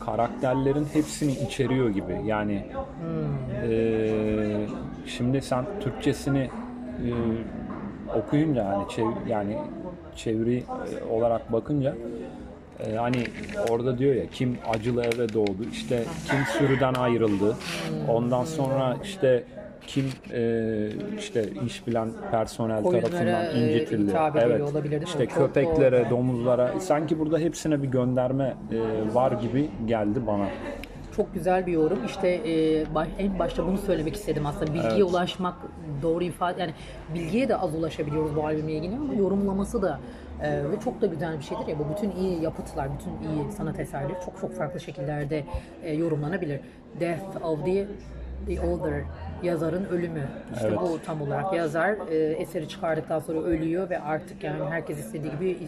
karakterlerin 0.00 0.86
hepsini 0.92 1.32
içeriyor 1.32 1.88
gibi. 1.88 2.16
Yani 2.26 2.64
e, 3.68 4.66
şimdi 5.06 5.42
sen 5.42 5.64
Türkçesini 5.80 6.38
e, 6.38 7.08
okuyunca 8.18 8.66
hani 8.68 8.82
çev- 8.84 9.28
yani 9.28 9.58
çeviri 10.16 10.56
e, 10.58 11.14
olarak 11.14 11.52
bakınca 11.52 11.94
e, 12.86 12.94
hani 12.94 13.24
orada 13.70 13.98
diyor 13.98 14.14
ya 14.14 14.26
kim 14.26 14.58
acılı 14.68 15.02
eve 15.04 15.32
doğdu 15.32 15.64
işte 15.72 16.04
kim 16.30 16.38
sürüden 16.58 16.94
ayrıldı 16.94 17.56
ondan 18.08 18.44
sonra 18.44 18.96
işte 19.04 19.44
kim 19.86 20.04
e, 20.32 20.88
işte 21.18 21.44
iş 21.66 21.86
bilen 21.86 22.10
personel 22.30 22.82
Koyunlara, 22.82 23.10
tarafından 23.10 23.44
e, 23.44 23.74
incitildi. 23.74 24.12
Evet. 24.34 24.60
olabilir? 24.60 25.02
İşte 25.02 25.26
köpeklere, 25.26 26.04
doğru. 26.04 26.10
domuzlara 26.10 26.80
sanki 26.80 27.18
burada 27.18 27.38
hepsine 27.38 27.82
bir 27.82 27.88
gönderme 27.88 28.54
e, 28.72 29.14
var 29.14 29.32
gibi 29.32 29.70
geldi 29.86 30.26
bana. 30.26 30.46
Çok 31.16 31.34
güzel 31.34 31.66
bir 31.66 31.72
yorum. 31.72 31.98
İşte 32.06 32.28
e, 32.28 32.94
baş- 32.94 33.08
en 33.18 33.38
başta 33.38 33.66
bunu 33.66 33.78
söylemek 33.78 34.14
istedim 34.14 34.46
aslında. 34.46 34.74
Bilgiye 34.74 34.92
Evet. 34.92 35.02
ulaşmak 35.02 35.54
doğru 36.02 36.24
ifade 36.24 36.60
yani 36.60 36.72
bilgiye 37.14 37.48
de 37.48 37.56
az 37.56 37.74
ulaşabiliyoruz 37.74 38.36
bu 38.36 38.46
albümle 38.46 38.72
ilgili 38.72 38.96
ama 38.96 39.14
yorumlaması 39.14 39.82
da 39.82 40.00
e, 40.42 40.64
ve 40.70 40.80
çok 40.84 41.00
da 41.00 41.06
güzel 41.06 41.38
bir 41.38 41.42
şeydir 41.44 41.66
ya 41.66 41.78
bu 41.78 41.84
bütün 41.96 42.10
iyi 42.10 42.42
yapıtlar, 42.42 42.88
bütün 42.98 43.10
iyi 43.10 43.52
sanat 43.52 43.80
eserleri 43.80 44.12
çok 44.24 44.40
çok 44.40 44.54
farklı 44.54 44.80
şekillerde 44.80 45.44
e, 45.82 45.92
yorumlanabilir. 45.94 46.60
Death 47.00 47.44
of 47.44 47.64
the 47.64 47.86
the 48.46 48.60
Older 48.60 49.02
yazarın 49.42 49.84
ölümü. 49.84 50.22
İşte 50.54 50.66
Evet. 50.68 50.78
bu 50.80 50.98
tam 51.06 51.22
olarak 51.22 51.52
yazar 51.54 51.94
e, 52.10 52.16
eseri 52.16 52.68
çıkardıktan 52.68 53.18
sonra 53.18 53.38
ölüyor 53.40 53.90
ve 53.90 54.00
artık 54.00 54.44
yani 54.44 54.64
herkes 54.70 54.98
istediği 54.98 55.30
gibi 55.32 55.58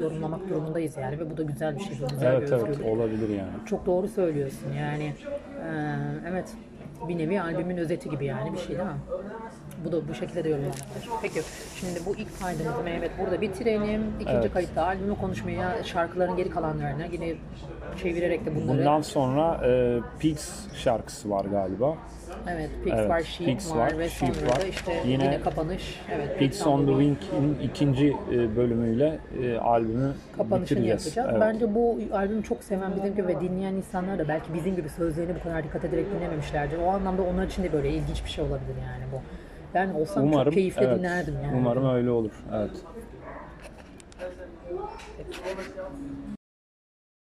yorumlamak 0.00 0.48
durumundayız 0.48 0.96
yani 0.96 1.18
ve 1.18 1.30
bu 1.30 1.36
da 1.36 1.42
güzel 1.42 1.74
bir 1.76 1.80
şey. 1.80 1.96
Güzel 2.10 2.32
Evet 2.32 2.42
bir 2.48 2.52
evet 2.52 2.68
özgürlük. 2.68 2.86
olabilir 2.86 3.28
yani. 3.28 3.50
Çok 3.66 3.86
doğru 3.86 4.08
söylüyorsun 4.08 4.72
yani. 4.80 5.04
Ee, 5.04 5.94
evet 6.30 6.48
bir 7.08 7.18
nevi 7.18 7.40
albümün 7.40 7.76
özeti 7.76 8.10
gibi 8.10 8.24
yani 8.26 8.52
bir 8.52 8.58
şey 8.58 8.68
değil 8.68 8.88
mi? 8.88 8.94
Bu 9.84 9.92
da 9.92 10.08
bu 10.08 10.14
şekilde 10.14 10.44
de 10.44 10.48
yorumlanabilir. 10.48 10.84
Peki 11.22 11.40
şimdi 11.74 12.00
bu 12.06 12.16
ilk 12.16 12.40
kaydımızı 12.40 12.82
Mehmet 12.84 13.10
burada 13.20 13.40
bitirelim. 13.40 14.02
İkinci 14.20 14.36
Evet. 14.38 14.52
kayıtta 14.52 14.84
albümü 14.84 15.16
konuşmaya, 15.16 15.84
şarkıların 15.84 16.36
geri 16.36 16.50
kalanlarına 16.50 17.04
yine 17.12 17.34
çevirerek 18.02 18.46
de 18.46 18.54
bunları. 18.56 18.78
Bundan 18.78 19.00
sonra 19.00 19.66
e, 19.66 20.00
Pigs 20.18 20.74
şarkısı 20.74 21.30
var 21.30 21.44
galiba. 21.44 21.96
Evet, 22.48 22.70
Pigs 22.84 22.96
Evet, 22.98 23.10
var, 23.10 23.20
Sheep 23.20 23.48
Pigs 23.50 23.74
var, 23.74 23.98
ve 23.98 24.08
Sheep 24.08 24.36
sonra 24.36 24.50
var. 24.50 24.60
da 24.60 24.64
işte 24.66 24.92
Yine 25.06 25.24
yine, 25.24 25.40
kapanış. 25.40 26.00
Evet, 26.14 26.38
Pigs 26.38 26.66
on 26.66 26.86
the 26.86 26.92
Wing'in 26.92 27.58
ikinci 27.62 28.16
e, 28.32 28.56
bölümüyle 28.56 29.18
e, 29.42 29.56
albümü 29.58 30.12
kapanışını 30.36 30.78
bitireceğiz. 30.78 31.06
yapacağız. 31.06 31.28
Evet. 31.32 31.40
Bence 31.40 31.74
bu 31.74 31.98
albümü 32.12 32.42
çok 32.42 32.64
seven 32.64 32.92
bizim 32.96 33.14
gibi 33.16 33.26
ve 33.26 33.40
dinleyen 33.40 33.74
insanlar 33.74 34.18
da 34.18 34.28
belki 34.28 34.54
bizim 34.54 34.76
gibi 34.76 34.88
sözlerini 34.88 35.34
bu 35.34 35.42
kadar 35.42 35.64
dikkat 35.64 35.84
ederek 35.84 36.06
dinlememişlerdir. 36.16 36.78
O 36.78 36.88
anlamda 36.88 37.22
onlar 37.22 37.46
için 37.46 37.62
de 37.62 37.72
böyle 37.72 37.90
ilginç 37.90 38.24
bir 38.24 38.30
şey 38.30 38.44
olabilir 38.44 38.74
yani 38.86 39.04
bu. 39.12 39.20
Ben 39.74 39.90
olsam 39.94 40.24
Umarım 40.24 40.44
çok 40.44 40.54
keyifle 40.54 40.84
evet, 40.84 40.98
dinlerdim 40.98 41.34
yani. 41.44 41.56
Umarım 41.56 41.94
öyle 41.94 42.10
olur. 42.10 42.32
Evet. 42.54 42.70